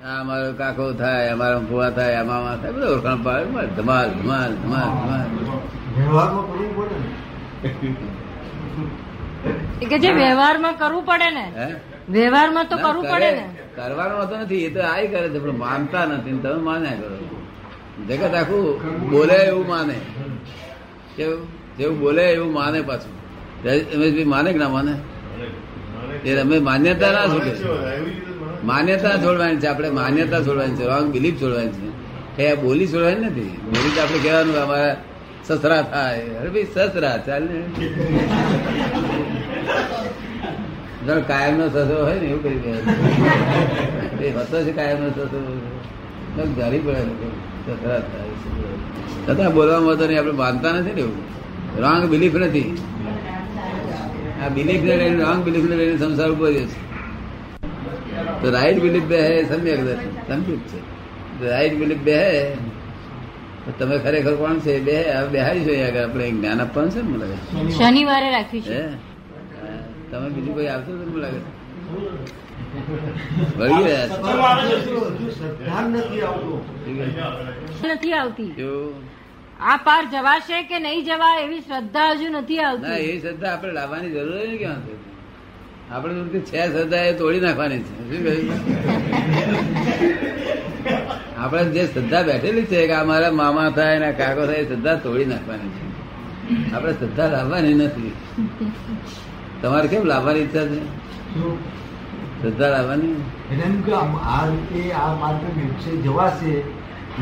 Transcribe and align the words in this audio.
અમારો 0.00 0.52
કાકો 0.52 0.92
થાય 0.92 1.28
અમારા 1.32 1.60
ફુવા 1.68 1.90
થાય 1.90 2.22
મામા 2.22 2.56
થાય 2.56 2.72
બધું 2.72 2.88
ઓળખાણ 2.88 3.22
પાડે. 3.22 3.44
ધમાલ 3.44 3.68
ધમાલ 3.76 4.08
ધમાલ 4.10 4.52
ધમાલ. 4.62 4.88
કરવું 6.48 6.72
પડે 6.76 6.96
ને. 7.00 7.08
કે 9.88 9.98
જે 9.98 10.10
વ્યવહારમાં 10.12 10.74
કરવું 10.78 11.04
પડે 11.04 11.28
ને 11.30 11.44
વ્યવહારમાં 12.10 12.66
તો 12.68 12.76
કરવું 12.76 13.04
પડે 13.10 13.30
ને. 13.30 13.44
કરવાનું 13.76 14.18
હોતો 14.20 14.34
નથી 14.36 14.64
એ 14.64 14.70
તો 14.74 14.80
આય 14.82 15.06
કરે 15.06 15.28
છે 15.28 15.38
પણ 15.38 15.58
માનતા 15.58 16.04
નથી 16.06 16.38
તમે 16.38 16.60
માન્યા 16.60 16.98
કરો. 17.00 17.16
જગત 18.08 18.34
આખું 18.34 18.64
બોલે 19.10 19.34
એવું 19.34 19.66
માને. 19.66 19.96
કેવું? 21.16 21.40
જેવું 21.78 21.98
બોલે 21.98 22.24
એવું 22.32 22.52
માને 22.52 22.80
પાછું. 22.82 23.14
રમેશભાઈ 23.64 24.24
માને 24.24 24.52
કે 24.52 24.58
ના 24.58 24.68
માને? 24.68 24.94
એ 26.24 26.30
અમે 26.40 26.56
માન્યતા 26.58 27.12
ના 27.12 27.26
છોડે 27.26 27.52
માન્યતા 28.66 29.12
છોડવાની 29.24 29.56
છે, 29.56 29.66
આપણે 29.66 29.90
માન્યતા 29.90 30.38
છોડવાની 30.46 30.74
છે 30.74 30.84
રોંગ 30.84 31.06
બિલીફ 31.12 31.42
છોડવાની 31.42 31.74
છે. 31.78 32.42
એ 32.42 32.54
બોલી 32.54 32.86
છોડવાની 32.92 33.24
નથી. 33.26 33.48
બોલી 33.64 33.92
તો 33.96 34.00
આપણે 34.02 34.18
કહેવાનું 34.18 34.56
અમારા 34.62 34.96
સસરા 35.46 35.82
થાય. 35.82 36.20
અરે 36.40 36.48
ભાઈ, 36.50 36.66
સસરા 36.74 37.16
ચાલ 37.26 37.42
ને. 37.42 37.58
કાયમ 41.28 41.54
નો 41.58 41.66
સસરો 41.68 42.00
હોય 42.04 42.18
ને, 42.20 42.26
એવું 42.26 42.42
કરી 42.42 42.60
દે. 42.64 44.24
એ 44.24 44.30
હતો 44.30 44.56
છે 44.64 44.72
કાયમ 44.72 44.98
નો 45.02 45.08
સસરો 45.10 45.42
જારી 46.56 46.78
પડે. 46.78 47.02
સસરા 47.66 47.98
થાય 48.08 48.30
છતાં 49.26 49.54
બોલવામાં 49.54 49.96
તો 49.98 50.04
નહીં, 50.06 50.18
આપણે 50.18 50.34
માનતા 50.42 50.70
નથી 50.72 50.94
ને 50.94 51.00
એવું. 51.00 51.16
રોંગ 51.78 52.02
બિલીફ 52.06 52.36
નથી. 52.36 52.66
આ 54.42 54.48
બિલીફ 54.48 54.82
ને 54.82 55.08
રોંગ 55.22 55.40
બિલીફ 55.44 55.66
ને 55.70 55.76
લઈને 55.76 55.96
સંસાર 55.98 56.30
રહ્યો 56.30 56.66
છે. 56.72 56.95
તો 58.40 58.46
રાઈટ 58.56 58.78
બિલીફ 58.84 59.06
બે 59.12 59.18
હે 59.26 59.34
સમ્યક 59.50 59.80
દર્શન 59.86 60.10
સમજૂત 60.28 60.62
છે. 60.70 60.78
રાઈટ 61.42 61.74
બિલીફ 61.80 62.02
બે 62.06 62.14
હે 62.22 63.72
તમે 63.78 63.96
ખરેખર 64.04 64.34
કોણ 64.40 64.56
છે? 64.60 64.74
બે 64.80 64.96
હવે 65.10 65.28
બેહાડી 65.34 65.64
જોઈએ 65.66 65.84
આગળ. 65.88 66.02
આપણે 66.04 66.26
જ્ઞાન 66.30 66.60
આપવાનું 66.60 66.90
છે 66.94 67.00
ને 67.02 67.08
મને 67.08 67.18
લાગે 67.22 67.36
શનિવારે 67.78 68.28
રાખ્યું 68.36 68.64
છે. 68.64 68.80
તમે 70.10 70.26
બીજું 70.34 70.54
કોઈ 70.54 70.68
આવશો 70.68 70.90
તો 70.92 71.04
મને 71.10 71.20
લાગે 71.24 71.40
છો. 71.40 71.50
નથી 77.88 78.14
આવતી? 78.14 78.52
આ 79.60 79.76
પાર 79.84 80.02
જવાશે 80.12 80.58
કે 80.70 80.76
નહીં 80.78 81.04
જવા 81.04 81.34
એવી 81.44 81.62
શ્રદ્ધા 81.68 82.10
હજુ 82.14 82.28
નથી 82.30 82.56
ના 82.56 82.68
આવતી 82.68 83.10
એ 83.10 83.20
શ્રદ્ધા 83.20 83.52
આપણે 83.52 83.72
લાવવાની 83.72 84.10
જરૂર 84.10 84.34
નહીં 84.38 84.58
ક્યાં 84.58 84.82
છે 84.86 84.94
આપણે 85.92 86.14
તો 86.14 86.38
છે 86.38 86.66
શ્રદ્ધા 86.72 86.96
એ 86.96 87.12
તોડી 87.12 87.40
નાખવાની 87.40 87.78
છે. 87.78 87.92
શું 88.10 88.52
આપણે 91.38 91.64
જે 91.64 91.86
શ્રદ્ધા 91.86 92.22
બેઠેલી 92.22 92.64
છે 92.64 92.86
કે 92.86 92.92
આ 92.92 93.04
મારા 93.04 93.30
મામા 93.30 93.70
થાય 93.70 93.98
ને 93.98 94.12
કાકો 94.12 94.46
થાય 94.46 94.56
એ 94.56 94.66
શ્રદ્ધા 94.66 94.94
તોડી 94.94 95.24
નાખવાની 95.24 95.68
છે. 95.68 95.84
આપણે 96.74 96.92
શ્રદ્ધા 96.92 97.26
લાવવાની 97.26 97.74
નથી. 97.74 98.12
તમારે 99.62 99.88
કેમ 99.88 100.04
લાવવાની 100.04 100.40
ઈચ્છા 100.40 100.64
છે? 100.66 100.80
શ્રદ્ધા 102.42 102.68
લાવવાની? 102.68 103.12
એને 103.52 103.62
એમ 103.62 103.82
કે 103.82 103.92
આ 103.92 104.46
રીતે 104.46 104.92
આ 104.92 105.14
માર્ગે 105.14 105.62
મોક્ષે 105.62 105.96
જવાશે 105.96 106.50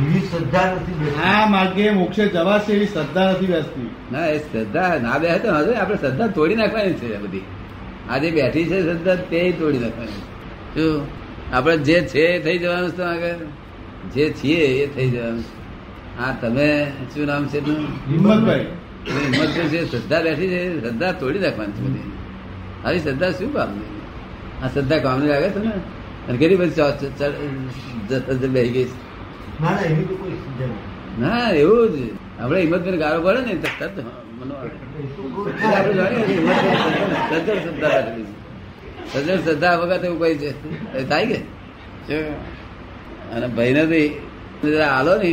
એવી 0.00 0.20
શ્રદ્ધા 0.20 0.72
નથી 0.72 1.14
આ 1.24 1.46
માર્ગે 1.46 1.90
મોક્ષે 1.90 2.28
જવાશે 2.28 2.72
એવી 2.72 2.86
શ્રદ્ધા 2.86 3.30
નથી 3.30 3.46
બેસતી. 3.46 3.90
ના 4.12 4.26
એ 4.26 4.38
શ્રદ્ધા 4.38 4.98
ના 5.02 5.18
બેસે 5.18 5.38
તો 5.38 5.74
આપણે 5.74 5.96
શ્રદ્ધા 5.96 6.26
તોડી 6.26 6.56
નાખવાની 6.56 6.92
છે 6.92 7.18
બધી. 7.18 7.42
આ 8.10 8.18
જે 8.18 8.30
બેઠી 8.30 8.64
છે 8.64 8.82
શ્રદ્ધા 8.82 9.14
તે 9.14 9.52
તોડી 9.52 9.78
નાખવાની. 9.78 10.22
શું? 10.74 11.06
આપણે 11.52 11.76
જે 11.76 12.00
છે 12.00 12.20
એ 12.20 12.42
થઈ 12.42 12.58
જવાનું 12.58 12.90
છે 12.90 13.02
આગળ? 13.02 13.36
જે 14.14 14.30
છીએ 14.30 14.56
એ 14.56 14.94
થઈ 14.94 15.10
જવાનું 15.10 15.44
હા 16.18 16.36
તમે 16.40 16.92
શું 17.14 17.26
નામ 17.26 17.46
છે 17.46 17.60
હિંમત 17.60 19.70
છે 19.70 19.90
શ્રદ્ધા 19.90 20.22
બેઠી 20.22 20.48
છે 20.48 20.80
શ્રદ્ધા 20.80 21.12
તોડી 21.12 21.38
નાખવાની 21.38 21.72
છે 21.72 21.80
બધી. 21.80 22.12
આવી 22.84 22.98
શ્રદ્ધા 22.98 23.30
શું 23.30 23.52
કામની 23.52 23.84
આ 24.62 24.68
શ્રદ્ધા 24.68 24.98
કામની 24.98 25.28
લાગે 25.28 25.50
છે 25.50 25.58
ને 25.58 25.72
અને 26.28 26.38
કેટલી 26.38 26.56
બધી 26.56 28.48
બેસી 28.48 28.72
ગઈ 28.72 28.84
છે? 28.84 28.92
ના 31.20 31.50
એવી 31.50 31.88
જ. 31.88 32.12
આપણે 32.40 32.60
હિંમતભાઈ 32.60 32.96
ગાળો 32.96 33.20
પડે 33.22 33.40
ને 33.40 33.54
તરત 33.54 33.96
સજ્જડ 37.30 37.58
શ્રદ્ધા 37.62 37.88
રાખેલી 37.88 38.24
છે. 39.10 39.44
શ્રદ્ધા 39.44 39.76
વખત 39.76 40.04
એવું 40.04 40.18
કઈ 40.20 40.36
છે. 40.38 40.50
થાય 41.08 41.26
કે? 41.26 41.38
અને 43.32 43.46
ભાઈ 43.46 43.72
નથી 43.72 44.08
જરા 44.62 44.88
હાલો 44.88 45.16
ને 45.16 45.30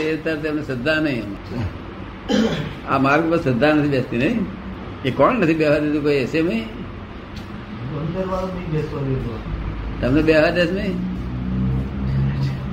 એ 0.00 0.16
તરત 0.16 0.44
એમને 0.46 0.62
શ્રદ્ધા 0.62 0.94
નહીં 0.94 1.22
એમાં. 1.24 2.94
આ 2.94 2.98
માર્ગ 2.98 3.30
પર 3.30 3.38
શ્રદ્ધા 3.42 3.72
નથી 3.72 3.88
બેસતી 3.88 4.18
નહીં. 4.18 4.46
એ 5.04 5.10
કોણ 5.10 5.34
નથી 5.34 5.54
બેહવા 5.54 5.78
દીધું 5.78 6.02
કોઈ 6.02 6.22
હશે 6.24 6.42
નહીં? 6.42 6.64
તમને 10.00 10.22
બેવા 10.22 10.50
દેશ 10.50 10.70
નહીં? 10.70 10.96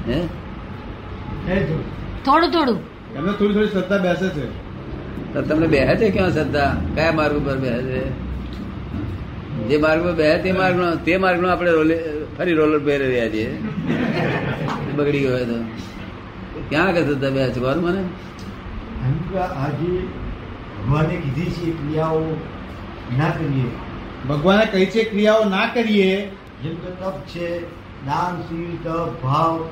હે? 0.08 0.20
એ 1.52 1.64
જો. 1.64 1.84
થોડું 2.26 2.52
થોડું. 2.52 2.80
એમને 3.16 3.32
થોડી 3.32 3.54
થોડી 3.54 3.68
શ્રદ્ધા 3.68 3.98
બેસે 3.98 4.30
છે. 4.30 4.46
તો 5.34 5.42
તમને 5.42 5.68
બેહે 5.68 5.96
છે 5.96 6.10
ક્યાં 6.12 6.34
શ્રદ્ધા? 6.34 6.76
કયા 6.96 7.12
માર્ગ 7.12 7.38
ઉપર 7.38 7.58
બેહે 7.58 7.82
છે? 7.82 8.26
જે 9.68 9.78
માર્ગ 9.78 10.04
પર 10.04 10.14
બેહે 10.14 10.38
તે 10.42 10.52
માર્ગ 10.52 10.76
નો 10.76 10.96
તે 10.96 11.18
માર્ગ 11.18 11.42
નો 11.42 11.50
આપણે 11.50 11.72
રોલે 11.72 12.04
ફરી 12.38 12.54
રોલર 12.54 12.80
પહેરી 12.80 13.06
રહ્યા 13.06 13.30
છીએ. 13.30 13.58
બગડી 14.96 15.20
ગયો 15.20 15.32
હોય 15.32 15.46
તો. 15.46 15.60
ક્યાં 16.70 16.94
કે 16.94 17.04
શ્રદ્ધા 17.04 17.30
બેહે 17.30 17.50
છે? 17.52 17.60
કોણ 17.60 17.78
મને? 17.78 18.04
આજે 19.44 20.00
ભગવાને 20.78 21.16
કીધી 21.16 21.52
છે 21.52 21.72
ક્રિયાઓ 21.72 22.20
ના 23.18 23.30
કરીએ. 23.30 23.68
ભગવાને 24.30 24.66
કહી 24.66 24.86
છે 24.86 25.04
ક્રિયાઓ 25.04 25.44
ના 25.50 25.66
કરીએ. 25.74 26.28
જેમ 26.64 26.76
કે 26.76 26.92
તપ 26.92 27.18
છે 27.28 27.48
દાન 28.06 28.42
શીલ 28.42 28.78
તપ 28.84 29.24
ભાવ 29.24 29.70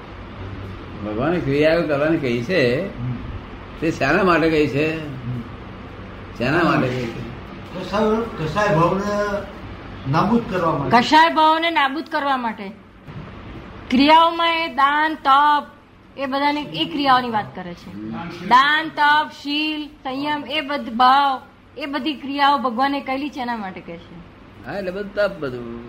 ભગવાને 1.05 1.39
ક્રિયાઓ 1.39 1.81
કરવાની 1.81 2.17
કહી 2.17 2.41
છે 2.43 2.61
તે 3.79 3.91
શાના 3.91 4.23
માટે 4.23 4.47
કહી 4.49 4.67
છે? 4.67 4.87
શાના 6.37 6.63
માટે 6.63 6.87
કહી 6.87 7.09
છે? 7.13 7.21
કસાય 8.39 8.69
ભાવને 8.77 9.11
નાબૂદ 10.11 10.43
કરવા 10.51 10.73
માટે. 10.77 10.97
કશાય 10.97 11.29
ભાવને 11.29 11.69
નાબૂદ 11.71 12.07
કરવા 12.13 12.37
માટે. 12.37 12.67
ક્રિયાઓમાં 13.91 14.53
એ 14.63 14.67
દાન 14.81 15.11
તપ 15.27 15.65
એ 16.17 16.25
બધાની 16.25 16.65
એ 16.81 16.85
ક્રિયાઓની 16.85 17.33
વાત 17.37 17.49
કરે 17.55 17.73
છે. 17.73 17.91
દાન 18.47 18.91
તપ 18.95 19.27
શીલ 19.43 19.81
સંયમ 20.03 20.41
એ 20.45 20.61
બધ 20.61 20.89
ભાવ 21.03 21.41
એ 21.77 21.85
બધી 21.85 22.13
ક્રિયાઓ 22.13 22.57
ભગવાને 22.57 22.99
કહેલી 23.01 23.29
છે 23.29 23.41
એના 23.41 23.57
માટે 23.57 23.81
કહે 23.81 23.97
છે. 23.97 24.15
હા 24.65 24.77
એટલે 24.79 24.91
બધું 24.91 25.13
તપ 25.15 25.33
બધું. 25.39 25.79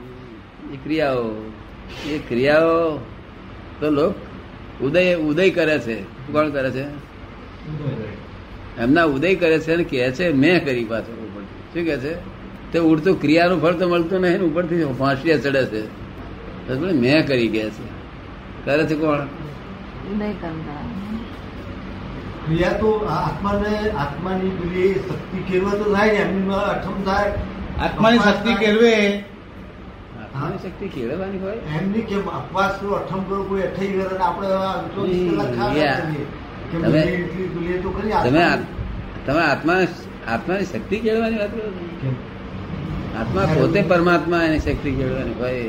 એ 0.75 0.77
ક્રિયાઓ 0.77 1.27
એ 2.13 2.19
ક્રિયાઓ 2.29 2.99
તો 3.81 3.91
લોક 3.91 4.15
ઉદય 4.83 5.15
ઉદય 5.15 5.51
કરે 5.51 5.79
છે. 5.79 6.03
કોણ 6.33 6.51
કરે 6.51 6.71
છે? 6.71 6.85
એમના 8.81 9.05
ઉદય 9.05 9.35
કરે 9.35 9.59
છે 9.59 9.73
અને 9.73 9.85
કહે 9.85 10.11
છે 10.11 10.33
મેં 10.33 10.65
કરી 10.65 10.85
પાછો 10.85 11.13
ઉપરથી. 11.13 11.75
શું 11.75 11.85
કે 11.85 11.97
છે? 11.97 12.15
તે 12.73 12.79
ઉડતું 12.79 13.21
ક્રિયાનું 13.21 13.63
ફળ 13.63 13.73
તો 13.73 13.89
મળતું 13.89 14.21
નહીં 14.21 14.33
ને 14.33 14.45
ઉપરથી 14.45 14.85
ફાંસીએ 14.85 15.39
ચડે 15.39 15.65
છે. 15.67 16.05
મેં 16.93 17.27
કરી 17.27 17.49
ગયા 17.49 17.69
છે. 17.69 17.85
કરે 18.65 18.87
છે 18.87 18.95
કોણ. 18.95 19.19
ક્રિયા 22.47 22.73
તો 22.73 23.07
આત્માને 23.11 23.91
આત્માની 23.91 24.95
શક્તિ 24.95 25.53
કેળવે 25.53 25.79
તો 25.79 25.95
થાય 25.95 26.09
ને 26.09 26.15
એમની 26.15 26.55
અઠમ 26.55 27.03
થાય. 27.03 27.33
આત્માની 27.81 28.19
શક્તિ 28.19 28.55
કેળવે 28.55 29.25
આત્માની 30.35 30.59
શક્તિ 30.59 30.89
કેળવવાની 30.89 31.39
હોય? 31.39 31.57
એમની 31.57 32.01
કેમ 32.01 32.27
અપવાસનું 32.27 32.97
અઠમ 32.97 33.23
કરો 33.23 33.43
કોઈ 33.43 33.63
અઠાઈ 33.63 33.87
ગયો 33.87 34.17
આપણે 34.17 34.49
તમે- 36.73 36.89
બધી 36.89 36.99
એટલી 36.99 37.49
પેલી 37.49 37.79
તો 37.79 37.91
ખરી 37.91 38.31
તમે 38.31 38.45
તમે 39.27 39.43
આત્મા 39.43 39.75
આત્માની 40.29 40.65
શક્તિ 40.65 40.97
કેળવવાની 40.97 41.37
વાત 41.39 41.51
કરો 41.51 42.15
આત્મા 43.21 43.43
પોતે 43.55 43.83
પરમાત્મા 43.83 44.43
એની 44.43 44.59
શક્તિ 44.59 44.91
કેળવવાની 44.91 45.31
હોય. 45.31 45.69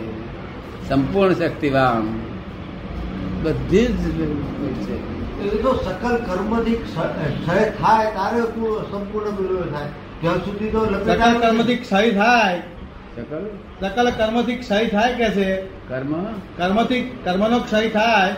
સંપૂર્ણ 0.90 1.34
શક્તિવાન. 1.34 2.20
બધી 3.44 3.86
જ 3.86 3.92
છે. 4.72 5.16
સકલ 5.86 6.16
કર્મથી 6.18 6.72
ક્ષ- 6.72 7.48
ક્ષય 7.48 7.70
થાય 7.70 8.06
તારે 8.06 8.42
પૂર્ણ- 8.42 8.92
સંપૂર્ણ 8.92 9.72
થાય. 9.72 9.88
ત્યાં 10.22 10.36
સુધી 10.38 10.70
તો 10.70 10.86
સકલ 10.86 11.40
કર્મથી 11.40 11.76
ક્ષય 11.76 12.12
થાય 12.12 12.62
સકલ 13.16 14.12
કર્મથી 14.12 14.56
ક્ષય 14.56 14.86
થાય 14.86 15.16
કે 15.16 15.30
છે? 15.30 15.62
કર્મ? 15.62 16.26
કર્મથી 16.58 17.18
કર્મનો 17.24 17.60
ક્ષય 17.60 17.90
થાય 17.90 18.34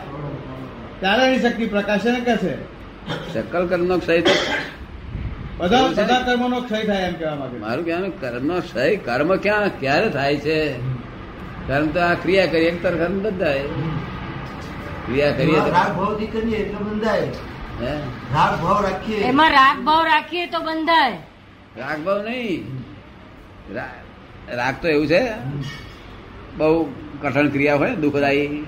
ત્યારે 0.99 1.25
એની 1.25 1.39
શક્તિ 1.39 1.65
પ્રકાશે 1.65 2.11
ને 2.11 2.19
કે 2.19 2.37
છે? 2.37 2.63
સકલ 3.33 3.67
કર્મનો 3.67 3.97
ક્ષય 3.97 4.21
થાય. 4.21 4.57
બધા 5.57 5.87
બધા 5.87 6.21
કર્મનો 6.21 6.61
ક્ષય 6.61 6.83
થાય 6.83 7.01
એમ 7.01 7.13
કહેવા 7.13 7.35
માંગે 7.35 7.57
મારું 7.57 7.85
કહેવાનું 7.85 8.21
કર્મનો 8.21 8.59
ક્ષય 8.59 8.95
કર્મ 8.95 9.35
ક્યાં 9.35 9.79
ક્યારે 9.79 10.09
થાય 10.09 10.37
છે? 10.37 10.73
કર્મ 11.67 11.87
તો 11.87 11.99
આ 11.99 12.13
ક્રિયા 12.13 12.45
કરીએ 12.45 12.67
એક 12.67 12.83
તરફ 12.83 12.97
કર્મ 12.97 13.19
બધાય. 13.19 13.59
ક્રિયા 15.05 15.31
કરીએ 15.31 15.59
તો 15.59 15.69
રાગ 15.69 15.95
ભાવ 15.97 16.15
કરીએ 16.15 16.57
એટલે 16.57 16.85
બંધાય. 16.85 17.21
હે? 17.81 17.95
રાગ 18.33 18.61
ભાવ 18.61 18.83
રાખીએ. 18.83 19.17
એમાં 19.17 19.49
રાગ 19.51 19.79
ભાવ 19.79 20.05
રાખીએ 20.05 20.45
તો 20.45 20.59
બંધાય. 20.59 21.11
રાગ 21.77 22.03
ભાવ 22.03 22.21
નહીં 22.21 22.77
રાગ 24.55 24.75
તો 24.81 24.87
એવું 24.87 25.07
છે. 25.07 25.21
બહુ 26.57 26.85
કઠણ 27.21 27.49
ક્રિયા 27.49 27.75
હોય 27.75 27.95
દુઃખદાયી 27.95 28.65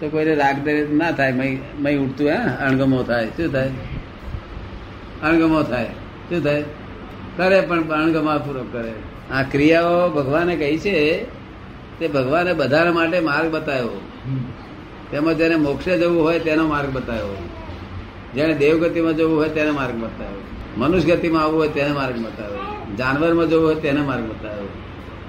તો 0.00 0.08
કોઈને 0.08 0.34
રાગ 0.34 0.56
ના 0.92 1.10
થાય, 1.12 1.32
મય 1.78 1.96
ઉઠતું 1.96 2.28
હે, 2.28 2.36
અણગમો 2.66 3.02
થાય, 3.02 3.26
શું 3.26 3.52
થાય? 3.52 3.70
અણગમો 5.22 5.62
થાય, 5.62 5.88
શું 6.28 6.42
થાય? 6.42 6.62
કરે 7.36 7.60
પણ 7.60 7.82
અણગમા 7.96 8.38
પૂર્વક 8.38 8.72
કરે. 8.72 8.92
આ 9.32 9.42
ક્રિયાઓ 9.42 10.08
ભગવાને 10.08 10.56
કહી 10.56 10.78
છે, 10.78 11.24
તે 11.98 12.08
ભગવાને 12.08 12.52
બધા 12.52 12.92
માટે 12.92 13.20
માર્ગ 13.20 13.50
બતાવ્યો. 13.50 14.00
તેમજ 15.10 15.10
તેમાં 15.10 15.34
જેને 15.34 15.56
મોક્ષે 15.56 15.98
જવું 15.98 16.22
હોય, 16.22 16.38
તેનો 16.38 16.64
માર્ગ 16.66 16.90
બતાવ્યો. 16.90 17.36
જેને 18.34 18.54
દેવગતિમાં 18.54 19.14
જવું 19.16 19.36
હોય, 19.38 19.48
તેને 19.48 19.70
માર્ગ 19.70 19.94
બતાવ્યો. 19.94 20.42
મનુષ્ય 20.76 21.16
ગતિમાં 21.16 21.42
આવવું 21.42 21.58
હોય, 21.60 21.68
તેને 21.68 21.92
માર્ગ 21.92 22.16
બતાવ્યો. 22.18 22.60
જાનવરમાં 22.96 23.46
જવું 23.48 23.66
હોય, 23.66 23.74
તેને 23.74 24.00
માર્ગ 24.00 24.24
બતાવ્યો. 24.24 24.59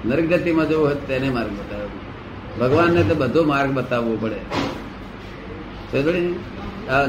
નરક 0.06 0.26
ગતિમાં 0.32 0.66
જવું 0.68 0.84
હોય 0.86 0.98
તેને 1.08 1.28
માર્ગ 1.30 1.52
બતાવ્યો 1.58 1.90
ભગવાનને 2.60 3.02
તો 3.08 3.14
બધો 3.14 3.40
માર્ગ 3.44 3.70
બતાવવો 3.72 4.12
પડે? 4.22 4.40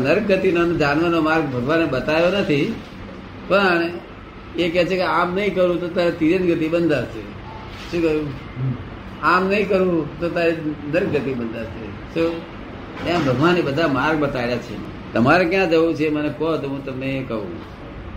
નરક 0.05 0.23
ગતિનો 0.27 0.59
અને 0.61 0.75
જાનવરનો 0.75 1.19
માર્ગ 1.21 1.45
ભગવાને 1.55 1.85
બતાવ્યો 1.85 2.31
નથી, 2.39 2.67
પણ 3.47 3.81
એ 4.57 4.65
કહે 4.69 4.83
છે 4.85 4.95
કે 4.95 5.05
આમ 5.09 5.29
નહીં 5.35 5.51
કરું 5.55 5.77
તો 5.81 5.87
તારે 5.89 6.11
તિરન 6.19 6.43
ગતિ 6.49 6.67
બંધાશે. 6.73 7.21
શું 7.89 7.99
કહ્યું? 8.01 8.27
આમ 9.23 9.43
નહીં 9.49 9.65
કરવું 9.69 10.03
તો 10.19 10.27
તારે 10.29 10.53
નરક 10.93 11.09
ગતિ 11.15 11.31
બંધાશે. 11.33 11.85
શું? 12.13 12.31
એમ 13.07 13.21
ભગવાને 13.27 13.61
બધા 13.61 13.89
માર્ગ 13.97 14.17
બતાવ્યા 14.23 14.63
છે. 14.65 14.75
તમારે 15.13 15.43
ક્યાં 15.45 15.69
જવું 15.71 15.93
છે? 15.95 16.07
મને 16.09 16.29
કહો 16.37 16.47
તો 16.57 16.67
હું 16.69 16.81
તમને 16.85 17.09
એ 17.11 17.23
કહું. 17.29 17.53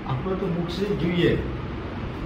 આપણે 0.06 0.34
તો 0.40 0.46
મોક્ષ 0.56 0.76
જોઈએ. 1.02 1.32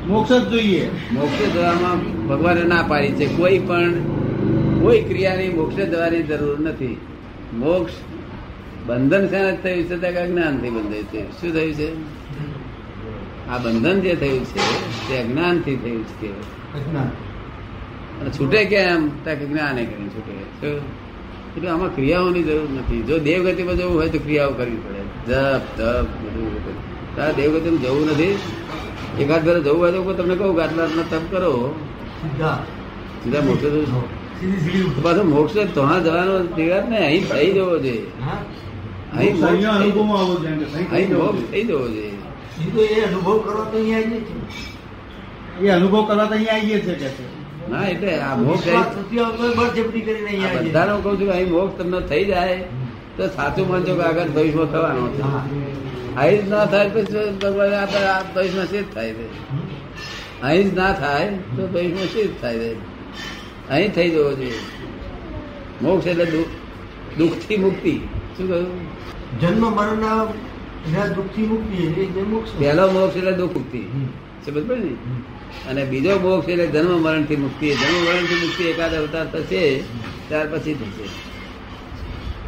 મોક્ષ 0.06 0.32
જ 0.32 0.49
જોઈએ. 0.49 0.91
મોક્ષ 1.12 1.55
જવામાં 1.55 2.26
ભગવાને 2.29 2.62
ના 2.62 2.82
પાડી 2.88 3.12
છે. 3.12 3.26
કોઈ 3.37 3.58
પણ 3.58 3.94
કોઈ 4.82 5.02
ક્રિયાની 5.02 5.49
મોક્ષ 5.49 5.76
જવાની 5.76 6.23
જરૂર 6.23 6.61
નથી. 6.61 6.97
મોક્ષ 7.55 7.93
બંધન 8.87 9.29
શેના 9.29 9.50
થયું 9.50 9.85
છે? 9.85 9.97
ત્યાં 9.97 10.12
કે 10.12 10.20
અજ્ઞાનથી 10.20 10.70
બંધાય 10.70 11.02
છે. 11.02 11.41
શું 11.41 11.52
થયું 11.52 11.75
છે? 11.75 11.88
આ 13.49 13.58
બંધન 13.58 14.00
જે 14.00 14.14
થયું 14.14 14.44
છે 14.44 14.61
તે 15.08 15.19
અજ્ઞાનથી 15.19 15.76
થયું 15.76 16.05
છે 16.05 16.29
અને 18.20 18.31
છૂટે 18.31 18.64
કેમ? 18.64 19.08
તો 19.08 19.31
કે 19.31 19.47
જ્ઞાને 19.47 19.85
કરીને 19.85 20.08
છૂટે? 20.08 20.76
એટલે 21.56 21.69
આમાં 21.69 21.94
ક્રિયાઓની 21.94 22.43
જરૂર 22.43 22.70
નથી. 22.70 23.02
જો 23.02 23.19
દેવગતિમાં 23.19 23.76
જવું 23.76 23.94
હોય 23.94 24.08
તો 24.08 24.19
ક્રિયાઓ 24.19 24.50
કરવી 24.50 24.76
પડે. 24.76 25.32
જપ 25.32 25.62
તપ 25.76 26.06
બધું. 26.25 27.17
તારે 27.17 27.32
દેવગતિમાં 27.32 27.82
જવું 27.82 28.06
નથી. 28.06 28.38
એકાદ 29.19 29.45
ઘરે 29.45 29.61
જવું 29.61 29.81
હોય 29.81 29.93
તો 29.93 30.12
તમને 30.12 30.35
કહું 30.35 30.57
કે 30.57 30.62
આટલા 30.62 30.83
આટલા 30.83 31.03
તપ 31.03 31.31
કરો. 31.31 31.75
સીધા. 32.21 33.41
મોક્ષ 33.41 33.65
પાછો 35.03 35.47
સીધી 35.47 35.73
તો 35.75 35.83
હા 35.83 35.95
મોક્ષ 35.95 36.05
જવાનો 36.05 36.45
તૈયાર 36.45 36.89
ને 36.89 36.99
અહીં 36.99 37.29
થઈ 37.29 37.53
જવો 37.53 37.79
છે. 37.79 38.21
અહીં 39.12 39.41
મોક્ષ 39.41 40.91
થઈ- 40.91 41.07
જવું 41.07 41.51
થઈ 41.51 41.65
જવો 41.65 41.89
છે. 41.89 42.21
એ 42.83 43.05
અનુભવ 43.07 43.39
કરવા 43.39 43.65
તો 43.65 43.79
અહીંયા 43.79 43.99
આવીએ 43.99 44.21
છીએ. 44.21 45.67
એ 45.67 45.69
અનુભવ 45.69 46.05
કરવા 46.05 46.25
અહીંયા 46.25 46.55
આવીએ 46.55 46.81
છે 46.81 46.95
કે 46.95 47.09
છે. 47.09 47.41
ના 47.71 47.87
એટલે 47.87 48.21
આ 48.21 48.37
મોક્ષ 48.37 48.67
બધાને 50.69 50.93
હું 50.93 51.05
કહું 51.05 51.21
છું 51.21 51.31
અહીં 51.31 51.51
મોક્ષ 51.51 51.83
તમને 51.83 52.01
થઈ 52.01 52.25
જાય 52.25 52.65
તો 53.17 53.27
સાચું 53.27 53.69
માનજો 53.69 53.95
કે 53.95 54.03
આગળ 54.03 54.29
ભવિષ્યમાં 54.29 54.67
થવાનો 54.67 55.09
છે. 55.09 55.23
હા. 55.23 55.45
અહીં 56.17 56.47
જ 56.47 56.49
ના 56.49 56.67
થાય 56.67 56.89
પછી 56.89 57.39
ભગવાન 57.43 57.75
આ 57.75 58.23
ભવિષ્યમાં 58.23 58.67
શેષ 58.67 58.85
થાય 58.95 59.12
છે. 59.12 59.27
અહીં 60.43 60.71
જ 60.71 60.75
ના 60.75 60.93
થાય 60.93 61.29
તો 61.29 61.67
ભવિષ્યમાં 61.67 62.07
શેષ 62.07 62.29
થાય 62.41 62.59
છે. 62.59 62.75
અહીં 63.69 63.95
થઈ 63.95 64.11
જવો 64.11 64.33
જોઈએ. 64.33 64.53
મોક્ષ 65.83 66.07
એટલે 66.07 66.25
દુઃખ 66.25 66.47
દુઃખથી 67.19 67.57
મુક્તિ. 67.57 67.99
શું 68.37 68.49
કહ્યું? 68.49 69.41
જન્મ 69.41 69.71
મરણના 69.71 71.07
દુઃખથી 71.07 71.47
મુક્તિ 71.47 72.23
મોક્ષ. 72.23 72.51
પહેલો 72.59 72.91
મોક્ષ 72.91 73.17
એટલે 73.17 73.33
દુઃખ 73.33 73.57
મુક્તિ. 73.57 73.79
સમજ 74.47 74.67
પડે 74.67 74.75
ને? 74.75 74.95
અને 75.71 75.85
બીજો 75.85 76.19
મોક્ષ 76.19 76.49
એટલે 76.49 76.67
જન્મ 76.67 77.03
મરણથી 77.03 77.37
મુક્તિ. 77.37 77.71
જન્મ 77.71 78.05
મરણથી 78.05 78.35
મુક્તિ 78.35 78.65
એકાદ 78.65 78.95
અવતાર 78.95 79.27
થશે 79.27 79.81
ત્યાર 80.29 80.47
પછી 80.47 80.75
થશે. 80.75 81.30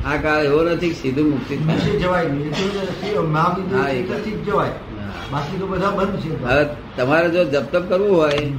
આ 0.06 0.16
કાળ 0.16 0.44
એવો 0.44 0.62
નથી 0.62 0.93
સીધું 0.93 1.31
મુક્તિ 1.31 1.56
જવાય 1.56 2.26
તમારે 6.96 7.28
જો 7.28 7.44
જપ 7.44 7.72
તપ 7.72 7.88
કરવું 7.88 8.16
હોય 8.16 8.52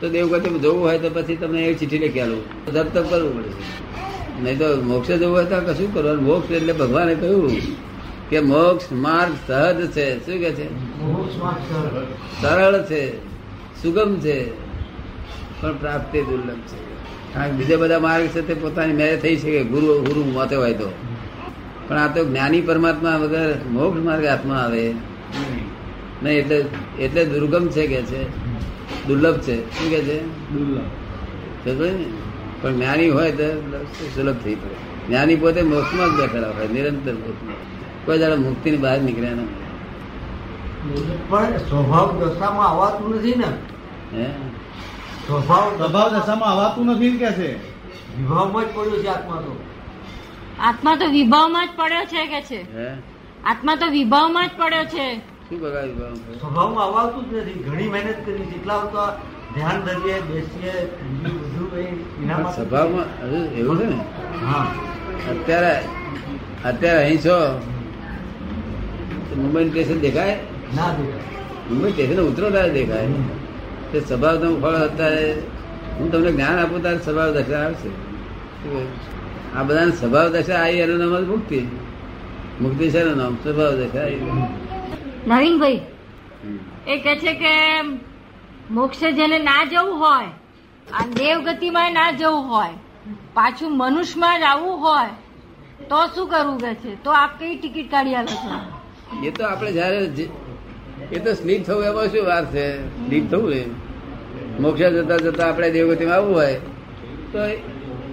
તો 0.00 0.08
દેવગતિ 0.08 0.50
જવું 0.50 0.80
હોય 0.80 0.98
તો 0.98 1.10
પછી 1.10 1.36
તમને 1.36 1.62
એ 1.62 1.74
ચિઠ્ઠી 1.74 1.98
લખી 1.98 2.20
આલું 2.20 2.66
જપતપ 2.72 3.10
કરવું 3.10 3.36
પડશે 3.36 3.86
નહીં 4.42 4.58
તો 4.58 4.82
મોક્ષે 4.82 5.18
જવું 5.18 5.36
હોય 5.36 5.44
તો 5.44 5.60
કશું 5.60 5.94
કરવાનું 5.94 6.24
મોક્ષ 6.24 6.50
એટલે 6.50 6.72
ભગવાને 6.72 7.14
કહ્યું 7.14 7.52
કે 8.30 8.40
મોક્ષ 8.40 8.92
માર્ગ 8.92 9.32
સહજ 9.46 9.90
છે. 9.90 10.26
શું 10.26 10.40
કે 10.40 10.50
છે? 10.50 10.68
સરળ. 10.82 12.04
સરળ 12.42 12.82
છે. 12.82 13.18
સુગમ 13.82 14.18
છે. 14.18 14.50
પણ 15.60 15.76
પ્રાપ્તિ 15.76 16.22
દુર્લભ 16.22 16.56
છે. 16.56 16.85
કારણ 17.36 17.48
કે 17.48 17.56
બીજા 17.56 17.76
બધા 17.76 17.98
માર્ગ 17.98 18.26
છે 18.26 18.40
તે 18.40 18.54
પોતાની 18.54 18.92
મેરે 18.92 19.16
થઈ 19.16 19.36
શકે 19.36 19.64
ગુરુ 19.64 20.04
ગુરુ 20.04 20.24
મોતે 20.24 20.56
હોય 20.56 20.74
તો. 20.74 20.92
પણ 21.88 21.98
આ 21.98 22.14
તો 22.14 22.24
જ્ઞાની 22.24 22.60
પરમાત્મા 22.60 23.16
વગર 23.16 23.54
મોક્ષ 23.70 24.00
માર્ગ 24.00 24.24
હાથમાં 24.24 24.62
આવે. 24.62 24.94
નહીં 26.22 26.38
એટલે 26.38 26.64
એટલે 26.98 27.24
દુર્ગમ 27.24 27.68
છે 27.68 27.86
કે 27.86 28.02
છે? 28.02 28.22
દુર્લભ 29.06 29.38
છે. 29.38 29.78
શું 29.78 29.90
કે 29.90 30.00
છે? 30.00 30.26
દુર્લભ. 30.26 31.82
ને? 31.82 32.04
પણ 32.62 32.74
જ્ઞાની 32.74 33.08
હોય 33.08 33.32
તો 33.32 33.84
સુલભ 34.14 34.36
થઈ 34.44 34.54
પડે. 34.54 35.06
જ્ઞાની 35.08 35.36
પોતે 35.36 35.62
મોક્ષમાં 35.62 36.08
જ 36.08 36.20
બેઠેલા 36.20 36.48
હોય 36.50 36.68
નિરંતર 36.68 37.12
મોક્ષમાં. 37.12 37.76
કોઈ 38.06 38.18
દાડો 38.18 38.36
મુક્તિની 38.36 38.76
બહાર 38.76 39.00
નીકળ્યા 39.00 39.30
ના 39.30 39.42
પણ 41.28 41.56
સ્વભાવ 41.56 42.24
દશામાં 42.24 42.68
આવતું 42.68 43.16
નથી 43.16 43.34
ને. 43.34 44.18
હે? 44.18 44.26
સ્વભાવ 45.26 45.76
સ્વભાવ 45.78 46.08
દશામાં 46.18 46.50
આવાતું 46.50 46.86
નથી 46.86 47.18
કે 47.18 47.26
છે. 47.26 47.76
વિભાવમાં 48.18 48.64
જ 48.64 48.66
પડ્યો 48.74 49.02
છે 49.02 49.06
આત્મા 49.06 49.36
તો. 49.36 49.64
આત્મા 50.60 50.96
તો 50.96 51.06
વિભાવમાં 51.06 51.66
જ 51.66 51.70
પડ્યો 51.76 52.04
છે 52.04 52.26
કે 52.26 52.40
છે? 52.42 52.76
હે? 52.76 52.96
આત્મા 53.44 53.76
તો 53.76 53.86
વિભાવમાં 53.86 54.48
જ 54.48 54.50
પડ્યો 54.58 54.84
છે. 54.84 55.18
શું 55.18 55.60
બગાડ્યું 55.60 56.40
સ્વભાવમાં 56.40 56.84
આવતું 56.84 57.30
જ 57.30 57.34
નથી. 57.34 57.52
ઘણી 57.52 57.88
મહેનત 57.88 58.26
કરી. 58.26 58.38
જેટલા 58.38 58.76
તો 58.76 59.08
ધ્યાન 59.54 59.80
ધરીએ 59.80 60.20
બેસીએ 60.20 60.72
સ્વભાવમાં 62.54 63.30
એવું 63.50 63.78
છે 63.78 63.84
ને? 63.84 64.04
હા. 64.46 64.66
અત્યારે 65.30 65.80
અત્યારે 66.64 67.04
અહીં 67.04 67.18
છો. 67.18 67.60
મુંબઈ 69.36 69.68
સ્ટેશન 69.68 70.00
દેખાય? 70.00 70.38
ના 70.76 70.92
દેખાય. 70.92 71.70
મુંબઈ 71.70 71.90
સ્ટેશન 71.90 72.20
ઉતરો 72.20 72.50
ત્યારે 72.50 72.70
દેખાય. 72.70 73.06
તે 73.96 74.02
સ્વભાવ 74.04 74.36
તમે 74.40 74.56
ફળ 74.62 74.76
અત્યારે 74.86 75.26
હું 75.98 76.08
તમને 76.12 76.30
જ્ઞાન 76.32 76.58
આપું 76.62 76.80
ત્યારે 76.84 77.02
સ્વભાવ 77.04 77.30
દશા 77.36 77.60
આવશે. 77.66 77.90
આ 79.56 79.62
બધાને 79.68 79.92
સ્વભાવ 80.00 80.28
દશા 80.34 80.62
આવી 80.62 80.80
એનું 80.86 80.98
નામ 81.02 81.14
જ 81.18 81.28
મુક્તિ. 81.34 81.60
મુક્તિ 82.64 82.90
છે 82.92 82.98
એનું 83.04 83.16
નામ? 83.22 83.38
સ્વભાવ 83.44 83.72
દશા 83.80 84.04
આવી. 84.08 84.48
નવીનભાઈ 85.30 85.80
એ 86.86 86.98
કે 87.04 87.14
છે 87.22 87.32
કે 87.42 87.54
મોક્ષ 88.70 89.00
જેને 89.20 89.38
ના 89.38 89.62
જવું 89.70 89.94
હોય 90.02 90.32
આ 90.92 91.06
દેવગતિમાં 91.20 91.96
ના 91.98 92.10
જવું 92.20 92.42
હોય 92.50 92.74
પાછું 93.38 93.78
મનુષ્યમાં 93.80 94.36
જ 94.40 94.50
આવવું 94.50 94.76
હોય 94.84 95.14
તો 95.88 96.02
શું 96.14 96.28
કરવું 96.28 96.58
કે 96.64 96.74
છે? 96.82 96.92
તો 97.04 97.10
આપ 97.22 97.32
કઈ 97.38 97.56
ટિકિટ 97.56 97.90
કાઢી 97.96 98.16
આલો 98.20 98.34
છો? 98.44 98.60
એ 99.24 99.30
તો 99.30 99.42
આપણે 99.50 99.72
જયારે 99.72 99.98
એ 101.12 101.18
તો 101.24 101.34
સ્લીપ 101.34 101.60
થવું 101.66 101.84
એમાં 101.90 102.08
શું 102.12 102.24
વાર 102.30 102.44
છે? 102.54 102.68
સ્લીપ 103.06 103.24
થવું 103.30 103.50
ને 103.50 103.62
મોક્ષ 104.60 104.82
જતા 104.82 105.16
જતા 105.16 105.48
આપણે 105.48 105.70
દેવગતિમાં 105.70 106.14
આવવું 106.14 106.34
હોય, 106.34 106.54
તો 107.32 107.38